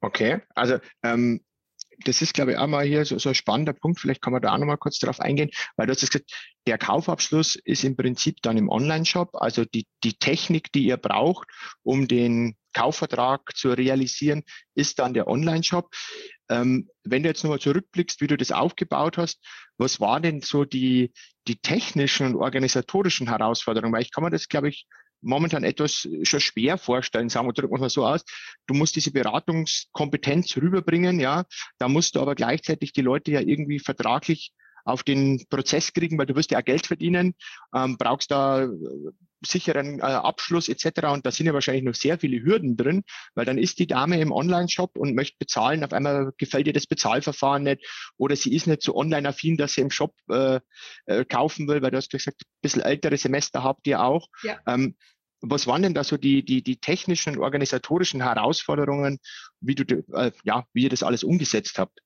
Okay, 0.00 0.40
also 0.54 0.78
ähm, 1.02 1.40
das 2.04 2.22
ist, 2.22 2.34
glaube 2.34 2.52
ich, 2.52 2.58
auch 2.58 2.66
mal 2.66 2.86
hier 2.86 3.04
so, 3.04 3.18
so 3.18 3.30
ein 3.30 3.34
spannender 3.34 3.72
Punkt. 3.72 4.00
Vielleicht 4.00 4.22
kann 4.22 4.32
man 4.32 4.42
da 4.42 4.54
auch 4.54 4.58
noch 4.58 4.66
mal 4.66 4.76
kurz 4.76 4.98
darauf 4.98 5.20
eingehen, 5.20 5.50
weil 5.76 5.86
du 5.86 5.92
hast 5.92 6.00
gesagt, 6.00 6.30
der 6.66 6.78
Kaufabschluss 6.78 7.56
ist 7.56 7.84
im 7.84 7.96
Prinzip 7.96 8.40
dann 8.42 8.56
im 8.56 8.68
Online-Shop. 8.68 9.30
Also 9.34 9.64
die, 9.64 9.86
die 10.04 10.14
Technik, 10.14 10.70
die 10.72 10.84
ihr 10.84 10.96
braucht, 10.96 11.48
um 11.82 12.06
den 12.06 12.56
Kaufvertrag 12.72 13.56
zu 13.56 13.70
realisieren, 13.70 14.44
ist 14.74 15.00
dann 15.00 15.14
der 15.14 15.26
Online-Shop. 15.26 15.92
Ähm, 16.48 16.88
wenn 17.02 17.22
du 17.24 17.28
jetzt 17.28 17.42
nochmal 17.42 17.58
zurückblickst, 17.58 18.20
wie 18.20 18.28
du 18.28 18.36
das 18.36 18.52
aufgebaut 18.52 19.18
hast, 19.18 19.44
was 19.76 20.00
waren 20.00 20.22
denn 20.22 20.40
so 20.40 20.64
die, 20.64 21.12
die 21.48 21.56
technischen 21.56 22.26
und 22.26 22.36
organisatorischen 22.36 23.28
Herausforderungen? 23.28 23.92
Weil 23.92 24.02
ich 24.02 24.12
kann 24.12 24.22
mir 24.22 24.30
das, 24.30 24.48
glaube 24.48 24.68
ich, 24.68 24.86
momentan 25.20 25.64
etwas 25.64 26.08
schon 26.22 26.40
schwer 26.40 26.78
vorstellen, 26.78 27.28
sagen 27.28 27.48
wir, 27.48 27.52
drücken 27.52 27.74
wir 27.74 27.80
mal 27.80 27.90
so 27.90 28.06
aus. 28.06 28.24
Du 28.66 28.74
musst 28.74 28.96
diese 28.96 29.10
Beratungskompetenz 29.10 30.56
rüberbringen, 30.56 31.20
ja. 31.20 31.44
Da 31.78 31.88
musst 31.88 32.14
du 32.14 32.20
aber 32.20 32.34
gleichzeitig 32.34 32.92
die 32.92 33.02
Leute 33.02 33.32
ja 33.32 33.40
irgendwie 33.40 33.78
vertraglich 33.78 34.52
auf 34.84 35.02
den 35.02 35.44
Prozess 35.50 35.92
kriegen, 35.92 36.18
weil 36.18 36.26
du 36.26 36.34
wirst 36.34 36.50
ja 36.50 36.58
auch 36.58 36.64
Geld 36.64 36.86
verdienen, 36.86 37.34
ähm, 37.74 37.96
brauchst 37.98 38.30
da 38.30 38.68
sicheren 39.44 40.00
äh, 40.00 40.02
Abschluss 40.02 40.68
etc. 40.68 41.06
Und 41.12 41.26
da 41.26 41.30
sind 41.30 41.46
ja 41.46 41.54
wahrscheinlich 41.54 41.84
noch 41.84 41.94
sehr 41.94 42.18
viele 42.18 42.42
Hürden 42.42 42.76
drin, 42.76 43.04
weil 43.34 43.44
dann 43.44 43.58
ist 43.58 43.78
die 43.78 43.86
Dame 43.86 44.20
im 44.20 44.32
Online-Shop 44.32 44.96
und 44.96 45.14
möchte 45.14 45.36
bezahlen. 45.38 45.84
Auf 45.84 45.92
einmal 45.92 46.32
gefällt 46.38 46.66
ihr 46.66 46.72
das 46.72 46.86
Bezahlverfahren 46.86 47.62
nicht 47.62 47.86
oder 48.16 48.36
sie 48.36 48.54
ist 48.54 48.66
nicht 48.66 48.82
so 48.82 48.96
online-affin, 48.96 49.56
dass 49.56 49.74
sie 49.74 49.82
im 49.82 49.90
Shop 49.90 50.14
äh, 50.30 50.60
äh, 51.06 51.24
kaufen 51.24 51.68
will, 51.68 51.82
weil 51.82 51.90
du 51.90 51.96
hast 51.96 52.10
gesagt, 52.10 52.42
ein 52.42 52.60
bisschen 52.62 52.82
ältere 52.82 53.16
Semester 53.16 53.62
habt 53.62 53.86
ihr 53.86 54.02
auch. 54.02 54.28
Ja. 54.42 54.58
Ähm, 54.66 54.96
was 55.40 55.66
waren 55.66 55.82
denn 55.82 55.94
da 55.94 56.02
so 56.02 56.16
die, 56.16 56.44
die, 56.44 56.62
die 56.62 56.80
technischen 56.80 57.36
und 57.36 57.42
organisatorischen 57.42 58.22
Herausforderungen, 58.22 59.18
wie 59.60 59.74
du, 59.74 60.04
äh, 60.12 60.32
ja, 60.42 60.64
wie 60.72 60.84
ihr 60.84 60.88
das 60.88 61.02
alles 61.02 61.22
umgesetzt 61.22 61.78
habt? 61.78 62.00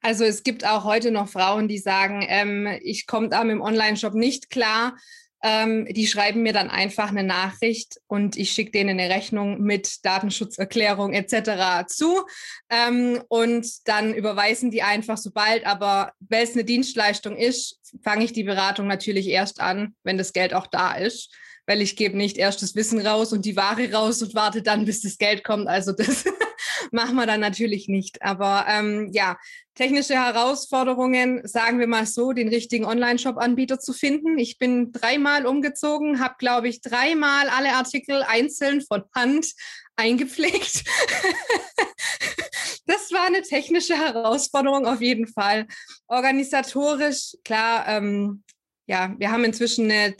Also 0.00 0.24
es 0.24 0.42
gibt 0.42 0.66
auch 0.66 0.84
heute 0.84 1.10
noch 1.10 1.28
Frauen, 1.28 1.68
die 1.68 1.78
sagen, 1.78 2.24
ähm, 2.28 2.68
ich 2.82 3.06
komme 3.06 3.28
da 3.28 3.42
mit 3.42 3.52
dem 3.52 3.60
Online-Shop 3.60 4.14
nicht 4.14 4.50
klar. 4.50 4.96
Ähm, 5.42 5.86
die 5.90 6.06
schreiben 6.06 6.42
mir 6.42 6.52
dann 6.52 6.68
einfach 6.68 7.10
eine 7.10 7.22
Nachricht 7.22 8.00
und 8.06 8.36
ich 8.36 8.50
schicke 8.50 8.72
denen 8.72 8.98
eine 8.98 9.14
Rechnung 9.14 9.60
mit 9.60 10.04
Datenschutzerklärung 10.04 11.12
etc. 11.12 11.86
zu. 11.86 12.24
Ähm, 12.70 13.22
und 13.28 13.66
dann 13.86 14.14
überweisen 14.14 14.70
die 14.70 14.82
einfach 14.82 15.18
sobald, 15.18 15.64
aber 15.66 16.12
weil 16.20 16.44
es 16.44 16.54
eine 16.54 16.64
Dienstleistung 16.64 17.36
ist, 17.36 17.78
fange 18.02 18.24
ich 18.24 18.32
die 18.32 18.44
Beratung 18.44 18.86
natürlich 18.86 19.28
erst 19.28 19.60
an, 19.60 19.94
wenn 20.02 20.18
das 20.18 20.32
Geld 20.32 20.54
auch 20.54 20.66
da 20.66 20.94
ist 20.94 21.32
weil 21.68 21.82
ich 21.82 21.96
gebe 21.96 22.16
nicht 22.16 22.38
erst 22.38 22.62
das 22.62 22.74
Wissen 22.74 22.98
raus 23.06 23.34
und 23.34 23.44
die 23.44 23.54
Ware 23.54 23.92
raus 23.92 24.22
und 24.22 24.34
warte 24.34 24.62
dann, 24.62 24.86
bis 24.86 25.02
das 25.02 25.18
Geld 25.18 25.44
kommt. 25.44 25.68
Also 25.68 25.92
das 25.92 26.24
machen 26.92 27.16
wir 27.16 27.26
dann 27.26 27.40
natürlich 27.40 27.88
nicht. 27.88 28.22
Aber 28.22 28.66
ähm, 28.68 29.10
ja, 29.12 29.36
technische 29.74 30.14
Herausforderungen, 30.14 31.46
sagen 31.46 31.78
wir 31.78 31.86
mal 31.86 32.06
so, 32.06 32.32
den 32.32 32.48
richtigen 32.48 32.84
Online-Shop-Anbieter 32.84 33.78
zu 33.78 33.92
finden. 33.92 34.38
Ich 34.38 34.58
bin 34.58 34.92
dreimal 34.92 35.46
umgezogen, 35.46 36.20
habe, 36.20 36.34
glaube 36.38 36.68
ich, 36.68 36.80
dreimal 36.80 37.48
alle 37.48 37.74
Artikel 37.74 38.22
einzeln 38.22 38.82
von 38.82 39.04
Hand 39.14 39.52
eingepflegt. 39.96 40.84
das 42.86 43.12
war 43.12 43.26
eine 43.26 43.42
technische 43.42 43.96
Herausforderung 43.96 44.86
auf 44.86 45.00
jeden 45.00 45.26
Fall. 45.26 45.66
Organisatorisch, 46.06 47.36
klar, 47.44 47.86
ähm, 47.88 48.42
ja, 48.86 49.14
wir 49.18 49.30
haben 49.30 49.44
inzwischen 49.44 49.90
eine 49.90 50.16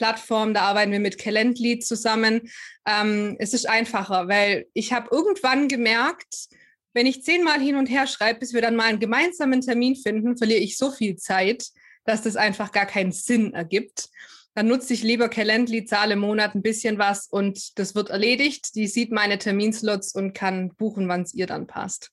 Terminorganisationsplattform, 0.00 0.54
da 0.54 0.62
arbeiten 0.62 0.92
wir 0.92 1.00
mit 1.00 1.18
Calendly 1.18 1.78
zusammen. 1.78 2.50
Ähm, 2.86 3.36
es 3.38 3.54
ist 3.54 3.68
einfacher, 3.68 4.28
weil 4.28 4.66
ich 4.72 4.92
habe 4.92 5.08
irgendwann 5.10 5.68
gemerkt, 5.68 6.48
wenn 6.92 7.06
ich 7.06 7.22
zehnmal 7.22 7.60
hin 7.60 7.76
und 7.76 7.86
her 7.86 8.06
schreibe, 8.06 8.40
bis 8.40 8.52
wir 8.52 8.62
dann 8.62 8.76
mal 8.76 8.86
einen 8.86 9.00
gemeinsamen 9.00 9.60
Termin 9.60 9.94
finden, 9.94 10.36
verliere 10.36 10.60
ich 10.60 10.76
so 10.76 10.90
viel 10.90 11.16
Zeit, 11.16 11.68
dass 12.04 12.22
das 12.22 12.36
einfach 12.36 12.72
gar 12.72 12.86
keinen 12.86 13.12
Sinn 13.12 13.54
ergibt. 13.54 14.08
Dann 14.54 14.66
nutze 14.66 14.94
ich 14.94 15.04
lieber 15.04 15.28
Calendly, 15.28 15.84
zahle 15.84 16.14
im 16.14 16.20
Monat 16.20 16.56
ein 16.56 16.62
bisschen 16.62 16.98
was 16.98 17.28
und 17.28 17.78
das 17.78 17.94
wird 17.94 18.10
erledigt. 18.10 18.74
Die 18.74 18.88
sieht 18.88 19.12
meine 19.12 19.38
Terminslots 19.38 20.12
und 20.12 20.32
kann 20.32 20.74
buchen, 20.74 21.06
wann 21.08 21.22
es 21.22 21.34
ihr 21.34 21.46
dann 21.46 21.68
passt. 21.68 22.10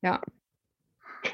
Ja. 0.00 0.22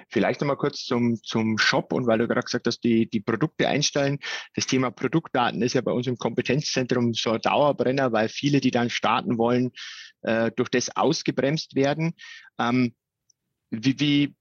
Vielleicht 0.09 0.41
nochmal 0.41 0.57
kurz 0.57 0.85
zum, 0.85 1.17
zum 1.23 1.59
Shop 1.59 1.93
und 1.93 2.07
weil 2.07 2.19
du 2.19 2.29
gerade 2.29 2.45
gesagt 2.45 2.67
hast, 2.67 2.81
die, 2.81 3.09
die 3.09 3.21
Produkte 3.21 3.69
einstellen. 3.69 4.19
Das 4.55 4.67
Thema 4.67 4.91
Produktdaten 4.91 5.63
ist 5.63 5.75
ja 5.75 5.81
bei 5.81 5.93
uns 5.93 6.07
im 6.07 6.17
Kompetenzzentrum 6.17 7.15
so 7.15 7.33
ein 7.33 7.41
Dauerbrenner, 7.41 8.13
weil 8.13 8.29
viele, 8.29 8.61
die 8.61 8.71
dann 8.71 8.91
starten 8.91 9.39
wollen, 9.39 9.71
äh, 10.23 10.51
durch 10.57 10.69
das 10.69 10.95
ausgebremst 10.97 11.75
werden. 11.75 12.15
Ähm, 12.59 12.95
wie, 13.71 14.01
wie, 14.01 14.35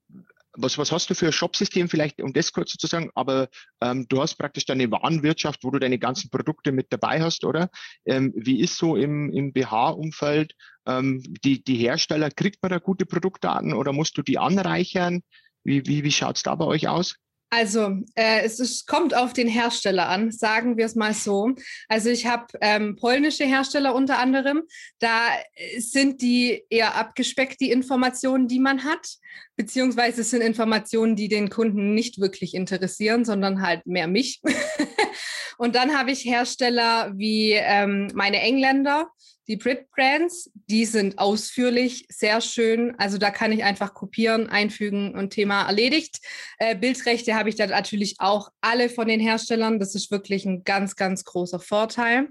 was, 0.57 0.77
was 0.77 0.91
hast 0.91 1.09
du 1.09 1.15
für 1.15 1.27
ein 1.27 1.31
Shopsystem 1.31 1.89
vielleicht, 1.89 2.21
um 2.21 2.33
das 2.33 2.51
kurz 2.51 2.71
zu 2.73 2.87
sagen, 2.87 3.09
aber 3.15 3.47
ähm, 3.81 4.07
du 4.09 4.21
hast 4.21 4.35
praktisch 4.35 4.65
deine 4.65 4.91
Warenwirtschaft, 4.91 5.63
wo 5.63 5.71
du 5.71 5.79
deine 5.79 5.99
ganzen 5.99 6.29
Produkte 6.29 6.71
mit 6.71 6.87
dabei 6.89 7.21
hast, 7.21 7.45
oder? 7.45 7.69
Ähm, 8.05 8.33
wie 8.35 8.59
ist 8.61 8.77
so 8.77 8.95
im, 8.95 9.31
im 9.31 9.53
BH-Umfeld 9.53 10.53
ähm, 10.87 11.23
die, 11.43 11.63
die 11.63 11.77
Hersteller, 11.77 12.31
kriegt 12.31 12.61
man 12.61 12.71
da 12.71 12.79
gute 12.79 13.05
Produktdaten 13.05 13.73
oder 13.73 13.93
musst 13.93 14.17
du 14.17 14.21
die 14.21 14.39
anreichern? 14.39 15.21
Wie, 15.63 15.85
wie, 15.85 16.03
wie 16.03 16.11
schaut 16.11 16.37
es 16.37 16.43
da 16.43 16.55
bei 16.55 16.65
euch 16.65 16.87
aus? 16.87 17.15
Also, 17.49 17.95
äh, 18.15 18.41
es 18.43 18.59
ist, 18.59 18.87
kommt 18.87 19.15
auf 19.15 19.31
den 19.31 19.47
Hersteller 19.47 20.09
an, 20.09 20.31
sagen 20.31 20.77
wir 20.77 20.85
es 20.85 20.95
mal 20.95 21.13
so. 21.13 21.53
Also, 21.87 22.09
ich 22.09 22.25
habe 22.25 22.47
ähm, 22.59 22.97
polnische 22.97 23.45
Hersteller 23.45 23.95
unter 23.95 24.19
anderem. 24.19 24.63
Da 24.99 25.29
sind 25.77 26.21
die 26.21 26.63
eher 26.69 26.95
abgespeckt, 26.95 27.61
die 27.61 27.71
Informationen, 27.71 28.47
die 28.47 28.59
man 28.59 28.83
hat. 28.83 29.07
Beziehungsweise 29.55 30.21
es 30.21 30.29
sind 30.29 30.41
Informationen, 30.41 31.15
die 31.15 31.29
den 31.29 31.49
Kunden 31.49 31.93
nicht 31.93 32.19
wirklich 32.19 32.53
interessieren, 32.53 33.23
sondern 33.23 33.61
halt 33.61 33.85
mehr 33.85 34.07
mich. 34.07 34.41
Und 35.57 35.75
dann 35.75 35.97
habe 35.97 36.11
ich 36.11 36.25
Hersteller 36.25 37.11
wie 37.15 37.53
ähm, 37.53 38.11
meine 38.13 38.41
Engländer, 38.41 39.09
die 39.47 39.55
Brit 39.55 39.89
Brands, 39.91 40.51
die 40.53 40.85
sind 40.85 41.19
ausführlich, 41.19 42.05
sehr 42.09 42.41
schön. 42.41 42.95
Also 42.97 43.17
da 43.17 43.31
kann 43.31 43.51
ich 43.51 43.63
einfach 43.63 43.93
kopieren, 43.93 44.49
einfügen 44.49 45.15
und 45.15 45.31
Thema 45.31 45.63
erledigt. 45.63 46.19
Äh, 46.57 46.75
Bildrechte 46.75 47.35
habe 47.35 47.49
ich 47.49 47.55
dann 47.55 47.69
natürlich 47.69 48.15
auch 48.19 48.49
alle 48.61 48.89
von 48.89 49.07
den 49.07 49.19
Herstellern. 49.19 49.79
Das 49.79 49.95
ist 49.95 50.11
wirklich 50.11 50.45
ein 50.45 50.63
ganz, 50.63 50.95
ganz 50.95 51.23
großer 51.23 51.59
Vorteil. 51.59 52.29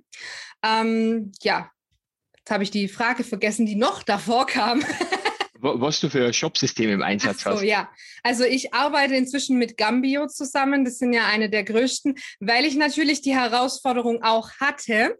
Ähm, 0.62 1.32
ja, 1.42 1.70
jetzt 2.36 2.50
habe 2.50 2.64
ich 2.64 2.70
die 2.70 2.88
Frage 2.88 3.24
vergessen, 3.24 3.66
die 3.66 3.76
noch 3.76 4.02
davor 4.02 4.46
kam. 4.46 4.84
was 5.60 6.00
du 6.00 6.08
für 6.08 6.32
Shopsysteme 6.32 6.92
im 6.92 7.02
Einsatz 7.02 7.42
so, 7.42 7.50
hast. 7.50 7.62
Ja, 7.62 7.90
also 8.22 8.44
ich 8.44 8.74
arbeite 8.74 9.14
inzwischen 9.16 9.58
mit 9.58 9.76
Gambio 9.76 10.26
zusammen. 10.26 10.84
Das 10.84 10.98
sind 10.98 11.12
ja 11.12 11.26
eine 11.26 11.50
der 11.50 11.64
größten, 11.64 12.16
weil 12.40 12.64
ich 12.64 12.76
natürlich 12.76 13.22
die 13.22 13.34
Herausforderung 13.34 14.22
auch 14.22 14.50
hatte, 14.60 15.18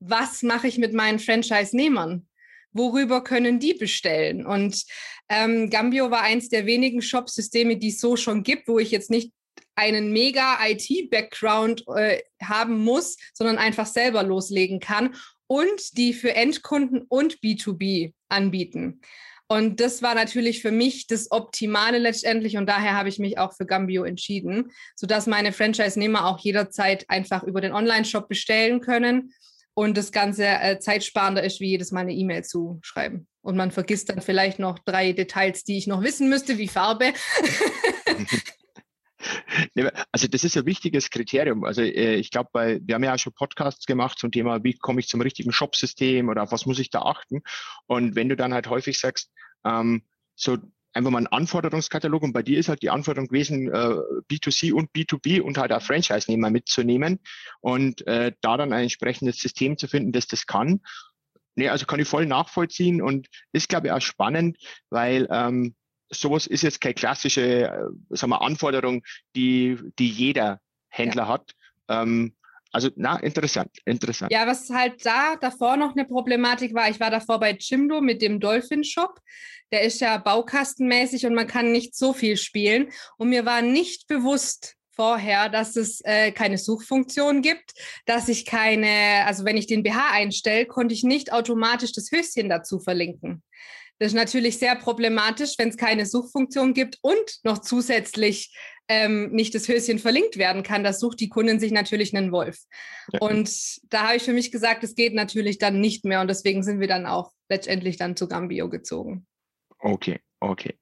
was 0.00 0.42
mache 0.42 0.68
ich 0.68 0.78
mit 0.78 0.92
meinen 0.92 1.18
Franchise-Nehmern? 1.18 2.26
Worüber 2.72 3.22
können 3.22 3.60
die 3.60 3.74
bestellen? 3.74 4.44
Und 4.44 4.84
ähm, 5.28 5.70
Gambio 5.70 6.10
war 6.10 6.22
eins 6.22 6.48
der 6.48 6.66
wenigen 6.66 7.02
Shop-Systeme, 7.02 7.76
die 7.76 7.88
es 7.88 8.00
so 8.00 8.16
schon 8.16 8.42
gibt, 8.42 8.68
wo 8.68 8.78
ich 8.78 8.90
jetzt 8.90 9.10
nicht 9.10 9.32
einen 9.76 10.12
mega 10.12 10.58
IT-Background 10.66 11.84
äh, 11.88 12.20
haben 12.42 12.84
muss, 12.84 13.16
sondern 13.32 13.58
einfach 13.58 13.86
selber 13.86 14.22
loslegen 14.22 14.80
kann 14.80 15.14
und 15.46 15.96
die 15.96 16.12
für 16.12 16.34
Endkunden 16.34 17.02
und 17.08 17.38
B2B 17.40 18.12
anbieten. 18.28 19.00
Und 19.46 19.80
das 19.80 20.02
war 20.02 20.14
natürlich 20.14 20.62
für 20.62 20.70
mich 20.70 21.06
das 21.06 21.30
Optimale 21.30 21.98
letztendlich 21.98 22.56
und 22.56 22.66
daher 22.66 22.94
habe 22.94 23.10
ich 23.10 23.18
mich 23.18 23.38
auch 23.38 23.52
für 23.54 23.66
Gambio 23.66 24.04
entschieden, 24.04 24.72
sodass 24.96 25.26
meine 25.26 25.52
Franchise-Nehmer 25.52 26.26
auch 26.26 26.38
jederzeit 26.38 27.04
einfach 27.08 27.42
über 27.42 27.60
den 27.60 27.72
Online-Shop 27.72 28.28
bestellen 28.28 28.80
können 28.80 29.32
und 29.74 29.96
das 29.96 30.12
Ganze 30.12 30.46
äh, 30.46 30.78
zeitsparender 30.78 31.42
ist, 31.42 31.60
wie 31.60 31.68
jedes 31.68 31.92
Mal 31.92 32.00
eine 32.00 32.12
E-Mail 32.12 32.44
zu 32.44 32.78
schreiben. 32.82 33.26
Und 33.42 33.56
man 33.56 33.70
vergisst 33.70 34.08
dann 34.08 34.22
vielleicht 34.22 34.58
noch 34.58 34.78
drei 34.78 35.12
Details, 35.12 35.64
die 35.64 35.76
ich 35.76 35.86
noch 35.86 36.02
wissen 36.02 36.28
müsste, 36.28 36.58
wie 36.58 36.68
Farbe. 36.68 37.12
Also 40.12 40.28
das 40.28 40.44
ist 40.44 40.56
ein 40.56 40.66
wichtiges 40.66 41.08
Kriterium. 41.08 41.64
Also 41.64 41.80
äh, 41.80 42.16
ich 42.16 42.30
glaube, 42.30 42.80
wir 42.82 42.94
haben 42.94 43.04
ja 43.04 43.14
auch 43.14 43.18
schon 43.18 43.32
Podcasts 43.32 43.86
gemacht 43.86 44.18
zum 44.18 44.30
Thema, 44.30 44.62
wie 44.64 44.76
komme 44.76 45.00
ich 45.00 45.08
zum 45.08 45.22
richtigen 45.22 45.50
Shopsystem 45.50 46.28
oder 46.28 46.42
auf 46.42 46.52
was 46.52 46.66
muss 46.66 46.78
ich 46.78 46.90
da 46.90 47.00
achten. 47.00 47.42
Und 47.86 48.16
wenn 48.16 48.28
du 48.28 48.36
dann 48.36 48.52
halt 48.52 48.68
häufig 48.68 48.98
sagst, 48.98 49.30
ähm, 49.64 50.02
so 50.34 50.58
einfach 50.94 51.10
mal 51.10 51.18
einen 51.18 51.26
Anforderungskatalog 51.26 52.22
und 52.22 52.32
bei 52.32 52.42
dir 52.42 52.58
ist 52.58 52.68
halt 52.68 52.82
die 52.82 52.90
Anforderung 52.90 53.28
gewesen, 53.28 53.68
äh, 53.68 53.96
B2C 54.30 54.72
und 54.72 54.90
B2B 54.92 55.40
und 55.40 55.58
halt 55.58 55.72
auch 55.72 55.82
Franchise-Nehmer 55.82 56.50
mitzunehmen 56.50 57.20
und 57.60 58.06
äh, 58.06 58.32
da 58.40 58.56
dann 58.56 58.72
ein 58.72 58.84
entsprechendes 58.84 59.38
System 59.38 59.76
zu 59.76 59.88
finden, 59.88 60.12
das 60.12 60.26
das 60.26 60.46
kann. 60.46 60.80
Nee, 61.56 61.68
also 61.68 61.86
kann 61.86 62.00
ich 62.00 62.08
voll 62.08 62.26
nachvollziehen 62.26 63.02
und 63.02 63.28
ist, 63.52 63.68
glaube 63.68 63.88
ich, 63.88 63.92
auch 63.92 64.00
spannend, 64.00 64.56
weil 64.90 65.28
ähm, 65.30 65.74
sowas 66.10 66.46
ist 66.46 66.62
jetzt 66.62 66.80
keine 66.80 66.94
klassische 66.94 67.68
äh, 67.68 68.16
sagen 68.16 68.30
wir, 68.30 68.42
Anforderung, 68.42 69.02
die, 69.36 69.78
die 69.98 70.08
jeder 70.08 70.60
Händler 70.88 71.24
ja. 71.24 71.28
hat. 71.28 71.52
Ähm, 71.88 72.34
also, 72.74 72.90
na, 72.96 73.16
interessant, 73.18 73.70
interessant. 73.84 74.32
Ja, 74.32 74.48
was 74.48 74.68
halt 74.68 75.06
da 75.06 75.36
davor 75.36 75.76
noch 75.76 75.94
eine 75.94 76.04
Problematik 76.04 76.74
war, 76.74 76.90
ich 76.90 76.98
war 76.98 77.10
davor 77.10 77.38
bei 77.38 77.52
Jimdo 77.52 78.00
mit 78.00 78.20
dem 78.20 78.40
Dolphin 78.40 78.82
Shop. 78.82 79.20
Der 79.70 79.82
ist 79.82 80.00
ja 80.00 80.18
baukastenmäßig 80.18 81.24
und 81.24 81.34
man 81.34 81.46
kann 81.46 81.70
nicht 81.70 81.94
so 81.94 82.12
viel 82.12 82.36
spielen. 82.36 82.90
Und 83.16 83.28
mir 83.28 83.46
war 83.46 83.62
nicht 83.62 84.08
bewusst 84.08 84.74
vorher, 84.90 85.48
dass 85.48 85.76
es 85.76 86.00
äh, 86.04 86.32
keine 86.32 86.58
Suchfunktion 86.58 87.42
gibt, 87.42 87.74
dass 88.06 88.28
ich 88.28 88.44
keine, 88.44 89.24
also 89.24 89.44
wenn 89.44 89.56
ich 89.56 89.68
den 89.68 89.84
BH 89.84 90.10
einstelle, 90.10 90.66
konnte 90.66 90.94
ich 90.94 91.04
nicht 91.04 91.32
automatisch 91.32 91.92
das 91.92 92.10
Höschen 92.10 92.48
dazu 92.48 92.80
verlinken. 92.80 93.44
Das 94.00 94.08
ist 94.08 94.14
natürlich 94.14 94.58
sehr 94.58 94.74
problematisch, 94.74 95.54
wenn 95.58 95.68
es 95.68 95.76
keine 95.76 96.06
Suchfunktion 96.06 96.74
gibt 96.74 96.98
und 97.02 97.38
noch 97.44 97.60
zusätzlich 97.60 98.52
ähm, 98.88 99.30
nicht 99.30 99.54
das 99.54 99.68
Höschen 99.68 99.98
verlinkt 99.98 100.36
werden 100.36 100.62
kann. 100.62 100.84
Das 100.84 101.00
sucht 101.00 101.20
die 101.20 101.28
Kundin 101.28 101.58
sich 101.58 101.72
natürlich 101.72 102.14
einen 102.14 102.32
Wolf. 102.32 102.58
Ja. 103.12 103.20
Und 103.20 103.50
da 103.90 104.08
habe 104.08 104.16
ich 104.16 104.22
für 104.22 104.32
mich 104.32 104.52
gesagt, 104.52 104.84
es 104.84 104.94
geht 104.94 105.14
natürlich 105.14 105.58
dann 105.58 105.80
nicht 105.80 106.04
mehr. 106.04 106.20
Und 106.20 106.28
deswegen 106.28 106.62
sind 106.62 106.80
wir 106.80 106.88
dann 106.88 107.06
auch 107.06 107.32
letztendlich 107.48 107.96
dann 107.96 108.16
zu 108.16 108.28
Gambio 108.28 108.68
gezogen. 108.68 109.26
Okay, 109.78 110.20
okay. 110.40 110.78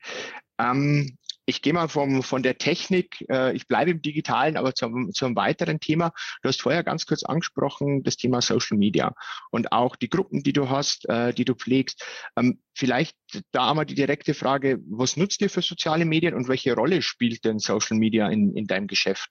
Ähm, 0.58 1.16
ich 1.46 1.62
gehe 1.62 1.72
mal 1.72 1.88
vom, 1.88 2.22
von 2.22 2.42
der 2.42 2.58
Technik, 2.58 3.24
äh, 3.28 3.54
ich 3.54 3.66
bleibe 3.66 3.90
im 3.90 4.02
Digitalen, 4.02 4.56
aber 4.56 4.74
zum, 4.74 5.12
zum 5.12 5.34
weiteren 5.34 5.80
Thema. 5.80 6.12
Du 6.42 6.48
hast 6.48 6.62
vorher 6.62 6.84
ganz 6.84 7.06
kurz 7.06 7.24
angesprochen, 7.24 8.02
das 8.02 8.16
Thema 8.16 8.40
Social 8.40 8.78
Media 8.78 9.14
und 9.50 9.72
auch 9.72 9.96
die 9.96 10.08
Gruppen, 10.08 10.42
die 10.42 10.52
du 10.52 10.68
hast, 10.68 11.08
äh, 11.08 11.32
die 11.34 11.44
du 11.44 11.54
pflegst. 11.54 12.04
Ähm, 12.36 12.60
vielleicht 12.74 13.16
da 13.50 13.70
einmal 13.70 13.86
die 13.86 13.94
direkte 13.94 14.34
Frage, 14.34 14.78
was 14.88 15.16
nutzt 15.16 15.40
ihr 15.40 15.50
für 15.50 15.62
soziale 15.62 16.04
Medien 16.04 16.34
und 16.34 16.48
welche 16.48 16.74
Rolle 16.74 17.02
spielt 17.02 17.44
denn 17.44 17.58
Social 17.58 17.96
Media 17.96 18.28
in, 18.28 18.54
in 18.56 18.66
deinem 18.66 18.86
Geschäft? 18.86 19.30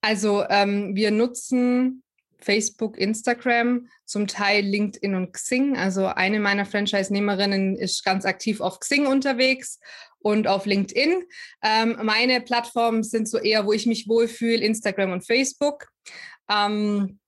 Also 0.00 0.44
ähm, 0.50 0.94
wir 0.96 1.10
nutzen 1.10 2.02
Facebook, 2.44 2.98
Instagram, 2.98 3.88
zum 4.04 4.26
Teil 4.26 4.64
LinkedIn 4.64 5.14
und 5.14 5.32
Xing. 5.32 5.76
Also 5.76 6.06
eine 6.06 6.40
meiner 6.40 6.66
Franchise-Nehmerinnen 6.66 7.76
ist 7.76 8.04
ganz 8.04 8.26
aktiv 8.26 8.60
auf 8.60 8.80
Xing 8.80 9.06
unterwegs 9.06 9.80
und 10.24 10.48
auf 10.48 10.64
LinkedIn. 10.64 11.22
Ähm, 11.62 11.98
meine 12.02 12.40
Plattformen 12.40 13.02
sind 13.02 13.28
so 13.28 13.38
eher, 13.38 13.66
wo 13.66 13.72
ich 13.72 13.86
mich 13.86 14.08
wohlfühle, 14.08 14.64
Instagram 14.64 15.12
und 15.12 15.26
Facebook. 15.26 15.88
Ähm, 16.50 17.20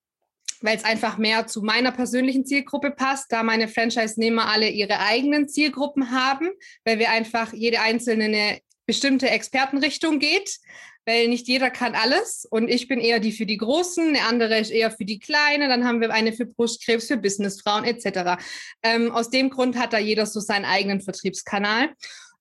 weil 0.63 0.79
es 0.79 0.85
einfach 0.85 1.19
mehr 1.19 1.47
zu 1.47 1.61
meiner 1.61 1.93
persönlichen 1.93 2.47
Zielgruppe 2.47 2.91
passt, 2.91 3.31
da 3.31 3.43
meine 3.43 3.69
Franchise-Nehmer 3.69 4.49
alle 4.49 4.71
ihre 4.71 5.01
eigenen 5.01 5.49
Zielgruppen 5.49 6.11
haben, 6.11 6.49
weil 6.85 6.99
wir 6.99 7.11
einfach 7.11 7.53
jede 7.53 7.81
einzelne 7.81 8.25
eine 8.25 8.61
bestimmte 8.87 9.29
Expertenrichtung 9.29 10.19
geht 10.19 10.59
weil 11.07 11.29
nicht 11.29 11.47
jeder 11.47 11.71
kann 11.71 11.95
alles 11.95 12.47
und 12.51 12.69
ich 12.69 12.89
bin 12.89 12.99
eher 12.99 13.21
die 13.21 13.31
für 13.31 13.47
die 13.47 13.57
Großen, 13.57 14.09
eine 14.09 14.25
andere 14.25 14.59
ist 14.59 14.71
eher 14.71 14.91
für 14.91 15.05
die 15.05 15.21
Kleinen, 15.21 15.71
dann 15.71 15.87
haben 15.87 16.01
wir 16.01 16.13
eine 16.13 16.33
für 16.33 16.47
Brustkrebs, 16.47 17.07
für 17.07 17.17
Businessfrauen 17.17 17.85
etc. 17.85 18.43
Ähm, 18.83 19.13
aus 19.13 19.31
dem 19.31 19.49
Grund 19.49 19.79
hat 19.79 19.93
da 19.93 19.99
jeder 19.99 20.27
so 20.27 20.41
seinen 20.41 20.65
eigenen 20.65 21.01
Vertriebskanal. 21.01 21.91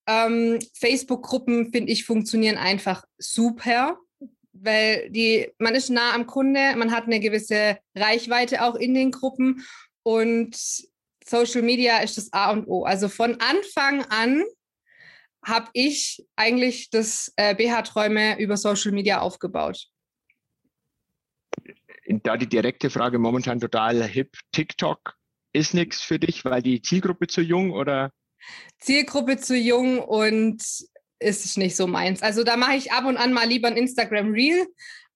Ähm, 0.07 0.59
Facebook-Gruppen, 0.73 1.71
finde 1.71 1.91
ich, 1.91 2.05
funktionieren 2.05 2.57
einfach 2.57 3.05
super, 3.17 3.97
weil 4.53 5.09
die, 5.09 5.51
man 5.57 5.75
ist 5.75 5.89
nah 5.89 6.13
am 6.13 6.27
Kunde, 6.27 6.75
man 6.75 6.91
hat 6.91 7.05
eine 7.05 7.19
gewisse 7.19 7.77
Reichweite 7.95 8.63
auch 8.63 8.75
in 8.75 8.93
den 8.93 9.11
Gruppen 9.11 9.65
und 10.03 10.55
Social 11.25 11.63
Media 11.63 11.99
ist 11.99 12.17
das 12.17 12.31
A 12.33 12.51
und 12.51 12.67
O. 12.67 12.83
Also 12.83 13.09
von 13.09 13.37
Anfang 13.39 14.05
an 14.09 14.43
habe 15.43 15.69
ich 15.73 16.25
eigentlich 16.35 16.89
das 16.89 17.33
äh, 17.35 17.55
BH-Träume 17.55 18.39
über 18.39 18.57
Social 18.57 18.91
Media 18.91 19.19
aufgebaut? 19.21 19.87
Da 22.07 22.37
die 22.37 22.47
direkte 22.47 22.89
Frage 22.89 23.17
momentan 23.17 23.59
total 23.59 24.03
hip. 24.03 24.37
TikTok 24.51 25.15
ist 25.53 25.73
nichts 25.73 26.01
für 26.01 26.19
dich, 26.19 26.45
weil 26.45 26.61
die 26.61 26.81
Zielgruppe 26.81 27.27
zu 27.27 27.41
jung 27.41 27.71
oder? 27.71 28.11
Zielgruppe 28.79 29.37
zu 29.37 29.55
jung 29.55 29.99
und 29.99 30.61
ist 31.19 31.57
nicht 31.57 31.75
so 31.75 31.87
meins. 31.87 32.21
Also 32.21 32.43
da 32.43 32.57
mache 32.57 32.75
ich 32.75 32.91
ab 32.91 33.05
und 33.05 33.17
an 33.17 33.33
mal 33.33 33.47
lieber 33.47 33.67
ein 33.67 33.77
Instagram 33.77 34.31
Reel, 34.31 34.67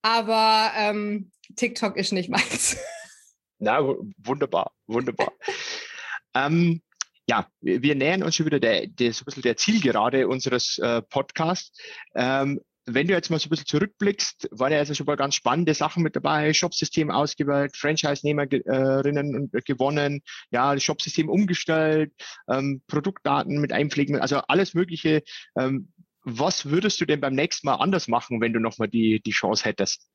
aber 0.02 0.72
ähm, 0.76 1.32
TikTok 1.56 1.98
ist 1.98 2.14
nicht 2.14 2.30
meins. 2.30 2.78
Na, 3.60 3.82
wunderbar, 4.24 4.72
wunderbar. 4.88 5.34
ähm, 6.34 6.82
ja, 7.28 7.48
wir 7.62 7.94
nähern 7.94 8.24
uns 8.24 8.36
schon 8.36 8.48
wieder 8.48 8.60
der, 8.60 8.88
der, 8.88 9.14
so 9.14 9.22
ein 9.22 9.26
bisschen 9.26 9.44
der 9.44 9.58
Zielgerade 9.58 10.28
unseres 10.28 10.80
äh, 10.80 11.02
Podcasts. 11.04 11.78
Ähm, 12.16 12.60
wenn 12.94 13.08
du 13.08 13.14
jetzt 13.14 13.30
mal 13.30 13.40
so 13.40 13.48
ein 13.48 13.50
bisschen 13.52 13.68
zurückblickst, 13.68 14.50
waren 14.52 14.72
ja 14.72 14.80
also 14.80 14.94
schon 14.94 15.06
mal 15.06 15.16
ganz 15.16 15.36
spannende 15.36 15.74
Sachen 15.74 16.04
mit 16.04 16.16
dabei, 16.16 16.54
Shopsystem 16.54 17.12
ausgewählt, 17.12 17.78
Franchise-Nehmerinnen 17.78 19.52
äh, 19.54 19.62
gewonnen, 19.62 20.22
ja, 20.52 20.74
das 20.74 20.84
Shopsystem 20.84 21.30
umgestellt, 21.30 22.12
ähm, 22.50 22.82
Produktdaten 22.88 23.60
mit 23.60 23.72
einpflegen, 23.72 24.20
also 24.20 24.38
alles 24.48 24.74
Mögliche. 24.74 25.24
Ähm, 25.58 25.92
was 26.24 26.66
würdest 26.66 27.00
du 27.00 27.06
denn 27.06 27.22
beim 27.22 27.34
nächsten 27.34 27.68
Mal 27.68 27.76
anders 27.76 28.08
machen, 28.08 28.42
wenn 28.42 28.54
du 28.54 28.60
nochmal 28.60 28.90
die, 28.90 29.22
die 29.22 29.32
Chance 29.32 29.64
hättest? 29.66 30.08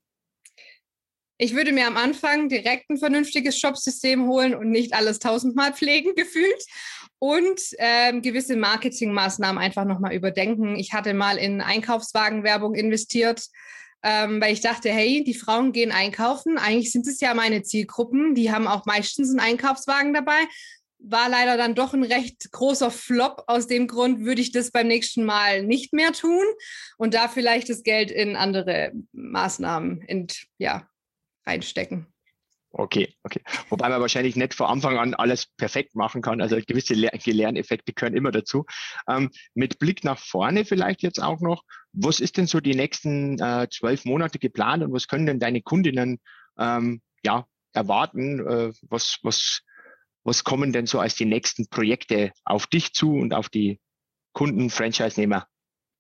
Ich 1.37 1.55
würde 1.55 1.73
mir 1.73 1.89
am 1.89 1.97
Anfang 1.97 2.49
direkt 2.49 2.89
ein 2.91 2.97
vernünftiges 2.97 3.59
Shopsystem 3.59 4.27
holen 4.29 4.55
und 4.55 4.71
nicht 4.71 4.95
alles 4.95 5.19
tausendmal 5.19 5.73
pflegen, 5.75 6.15
gefühlt. 6.15 6.65
Und 7.19 7.61
ähm, 7.79 8.23
gewisse 8.23 8.57
Marketingmaßnahmen 8.57 9.63
einfach 9.63 9.85
nochmal 9.85 10.15
überdenken. 10.15 10.77
Ich 10.77 10.93
hatte 10.93 11.15
mal 11.15 11.39
in 11.39 11.61
Einkaufswagenwerbung 11.61 12.75
investiert, 12.75 13.47
ähm, 14.03 14.41
weil 14.41 14.53
ich 14.53 14.61
dachte, 14.61 14.91
hey, 14.91 15.25
die 15.25 15.35
Frauen 15.35 15.73
gehen 15.73 15.91
einkaufen. 15.91 16.59
Eigentlich 16.59 16.93
sind 16.93 17.07
es 17.07 17.21
ja 17.21 17.33
meine 17.35 17.63
Zielgruppen. 17.63 18.35
Die 18.35 18.53
haben 18.53 18.69
auch 18.69 18.85
meistens 18.85 19.31
einen 19.31 19.41
Einkaufswagen 19.41 20.13
dabei. 20.13 20.39
War 20.99 21.29
leider 21.29 21.57
dann 21.57 21.75
doch 21.75 21.95
ein 21.95 22.05
recht 22.05 22.53
großer 22.53 22.91
Flop. 22.91 23.45
Aus 23.47 23.67
dem 23.67 23.89
Grund 23.89 24.25
würde 24.25 24.43
ich 24.43 24.53
das 24.53 24.71
beim 24.71 24.87
nächsten 24.87 25.25
Mal 25.25 25.63
nicht 25.63 25.95
mehr 25.95 26.13
tun 26.13 26.45
und 26.99 27.15
da 27.15 27.29
vielleicht 27.29 27.71
das 27.71 27.83
Geld 27.83 28.11
in 28.11 28.37
andere 28.37 28.93
Maßnahmen 29.13 30.03
in, 30.03 30.27
ja, 30.59 30.87
reinstecken. 31.47 32.07
Okay, 32.77 33.15
okay. 33.23 33.41
Wobei 33.69 33.89
man 33.89 34.01
wahrscheinlich 34.01 34.35
nicht 34.35 34.53
von 34.53 34.67
Anfang 34.67 34.99
an 34.99 35.15
alles 35.15 35.47
perfekt 35.57 35.95
machen 35.95 36.23
kann. 36.23 36.41
Also 36.41 36.57
gewisse 36.57 36.95
Lerneffekte 36.95 37.93
gehören 37.93 38.17
immer 38.17 38.33
dazu. 38.33 38.65
Ähm, 39.09 39.31
mit 39.55 39.79
Blick 39.79 40.03
nach 40.03 40.19
vorne 40.19 40.65
vielleicht 40.65 41.03
jetzt 41.03 41.23
auch 41.23 41.41
noch. 41.41 41.63
Was 41.93 42.19
ist 42.19 42.37
denn 42.37 42.49
so 42.49 42.59
die 42.59 42.75
nächsten 42.75 43.39
äh, 43.39 43.69
zwölf 43.71 44.05
Monate 44.05 44.41
geplant 44.41 44.83
und 44.83 44.93
was 44.93 45.07
können 45.07 45.27
denn 45.27 45.39
deine 45.39 45.63
Kundinnen 45.63 46.19
ähm, 46.59 47.01
ja, 47.25 47.47
erwarten? 47.75 48.41
Äh, 48.41 48.73
was, 48.83 49.19
was, 49.23 49.61
was 50.25 50.43
kommen 50.43 50.73
denn 50.73 50.87
so 50.87 50.99
als 50.99 51.15
die 51.15 51.27
nächsten 51.27 51.69
Projekte 51.69 52.33
auf 52.45 52.67
dich 52.67 52.93
zu 52.93 53.13
und 53.13 53.35
auf 53.35 53.49
die 53.49 53.79
Kunden, 54.33 54.69
Franchise-Nehmer? 54.69 55.47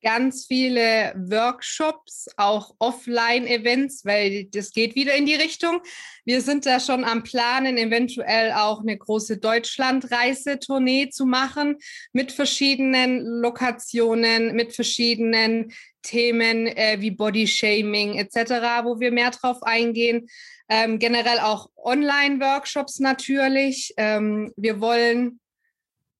Ganz 0.04 0.46
viele 0.46 1.14
Workshops, 1.16 2.28
auch 2.36 2.74
Offline-Events, 2.78 4.04
weil 4.04 4.44
das 4.44 4.70
geht 4.70 4.94
wieder 4.94 5.14
in 5.14 5.26
die 5.26 5.34
Richtung. 5.34 5.80
Wir 6.24 6.42
sind 6.42 6.66
da 6.66 6.78
schon 6.78 7.04
am 7.04 7.24
Planen, 7.24 7.78
eventuell 7.78 8.52
auch 8.52 8.82
eine 8.82 8.96
große 8.96 9.38
Deutschlandreise-Tournee 9.38 11.08
zu 11.08 11.24
machen 11.26 11.78
mit 12.12 12.30
verschiedenen 12.30 13.24
Lokationen, 13.24 14.54
mit 14.54 14.74
verschiedenen 14.74 15.72
Themen 16.02 16.66
äh, 16.66 16.98
wie 17.00 17.10
Body-Shaming 17.10 18.18
etc., 18.18 18.84
wo 18.84 19.00
wir 19.00 19.10
mehr 19.10 19.30
drauf 19.30 19.62
eingehen. 19.62 20.28
Ähm, 20.68 20.98
generell 20.98 21.40
auch 21.40 21.70
Online-Workshops 21.76 23.00
natürlich. 23.00 23.94
Ähm, 23.96 24.52
wir 24.56 24.80
wollen 24.80 25.40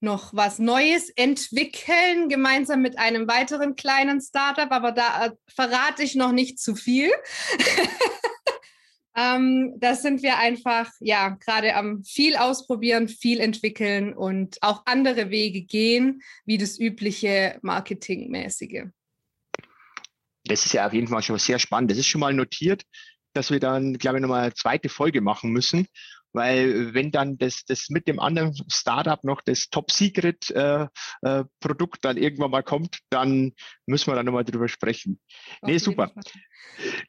noch 0.04 0.32
was 0.34 0.58
Neues 0.58 1.10
entwickeln, 1.10 2.28
gemeinsam 2.28 2.82
mit 2.82 2.98
einem 2.98 3.26
weiteren 3.26 3.74
kleinen 3.74 4.20
Startup, 4.20 4.70
aber 4.70 4.92
da 4.92 5.26
äh, 5.26 5.30
verrate 5.48 6.02
ich 6.02 6.14
noch 6.14 6.32
nicht 6.32 6.60
zu 6.60 6.76
viel. 6.76 7.10
ähm, 9.16 9.74
da 9.78 9.94
sind 9.94 10.22
wir 10.22 10.38
einfach, 10.38 10.92
ja, 11.00 11.30
gerade 11.30 11.74
am 11.74 12.04
viel 12.04 12.36
ausprobieren, 12.36 13.08
viel 13.08 13.40
entwickeln 13.40 14.14
und 14.14 14.62
auch 14.62 14.82
andere 14.86 15.30
Wege 15.30 15.62
gehen, 15.62 16.22
wie 16.44 16.58
das 16.58 16.78
übliche 16.78 17.58
Marketingmäßige. 17.62 18.84
Das 20.44 20.66
ist 20.66 20.74
ja 20.74 20.86
auf 20.86 20.92
jeden 20.92 21.08
Fall 21.08 21.22
schon 21.22 21.38
sehr 21.38 21.58
spannend. 21.58 21.90
Das 21.90 21.98
ist 21.98 22.06
schon 22.06 22.20
mal 22.20 22.34
notiert, 22.34 22.82
dass 23.32 23.50
wir 23.50 23.60
dann, 23.60 23.94
glaube 23.98 24.18
ich, 24.18 24.22
nochmal 24.22 24.44
eine 24.44 24.54
zweite 24.54 24.88
Folge 24.88 25.20
machen 25.20 25.50
müssen 25.50 25.88
weil 26.34 26.92
wenn 26.92 27.10
dann 27.10 27.38
das, 27.38 27.64
das 27.64 27.88
mit 27.88 28.06
dem 28.08 28.20
anderen 28.20 28.52
Startup 28.70 29.22
noch 29.24 29.40
das 29.40 29.70
Top-Secret-Produkt 29.70 31.24
äh, 31.24 31.98
äh, 31.98 32.00
dann 32.02 32.16
irgendwann 32.16 32.50
mal 32.50 32.62
kommt, 32.62 32.98
dann 33.08 33.52
müssen 33.86 34.10
wir 34.10 34.16
da 34.16 34.22
nochmal 34.22 34.44
drüber 34.44 34.68
sprechen. 34.68 35.20
Auf 35.62 35.68
nee, 35.70 35.78
super. 35.78 36.12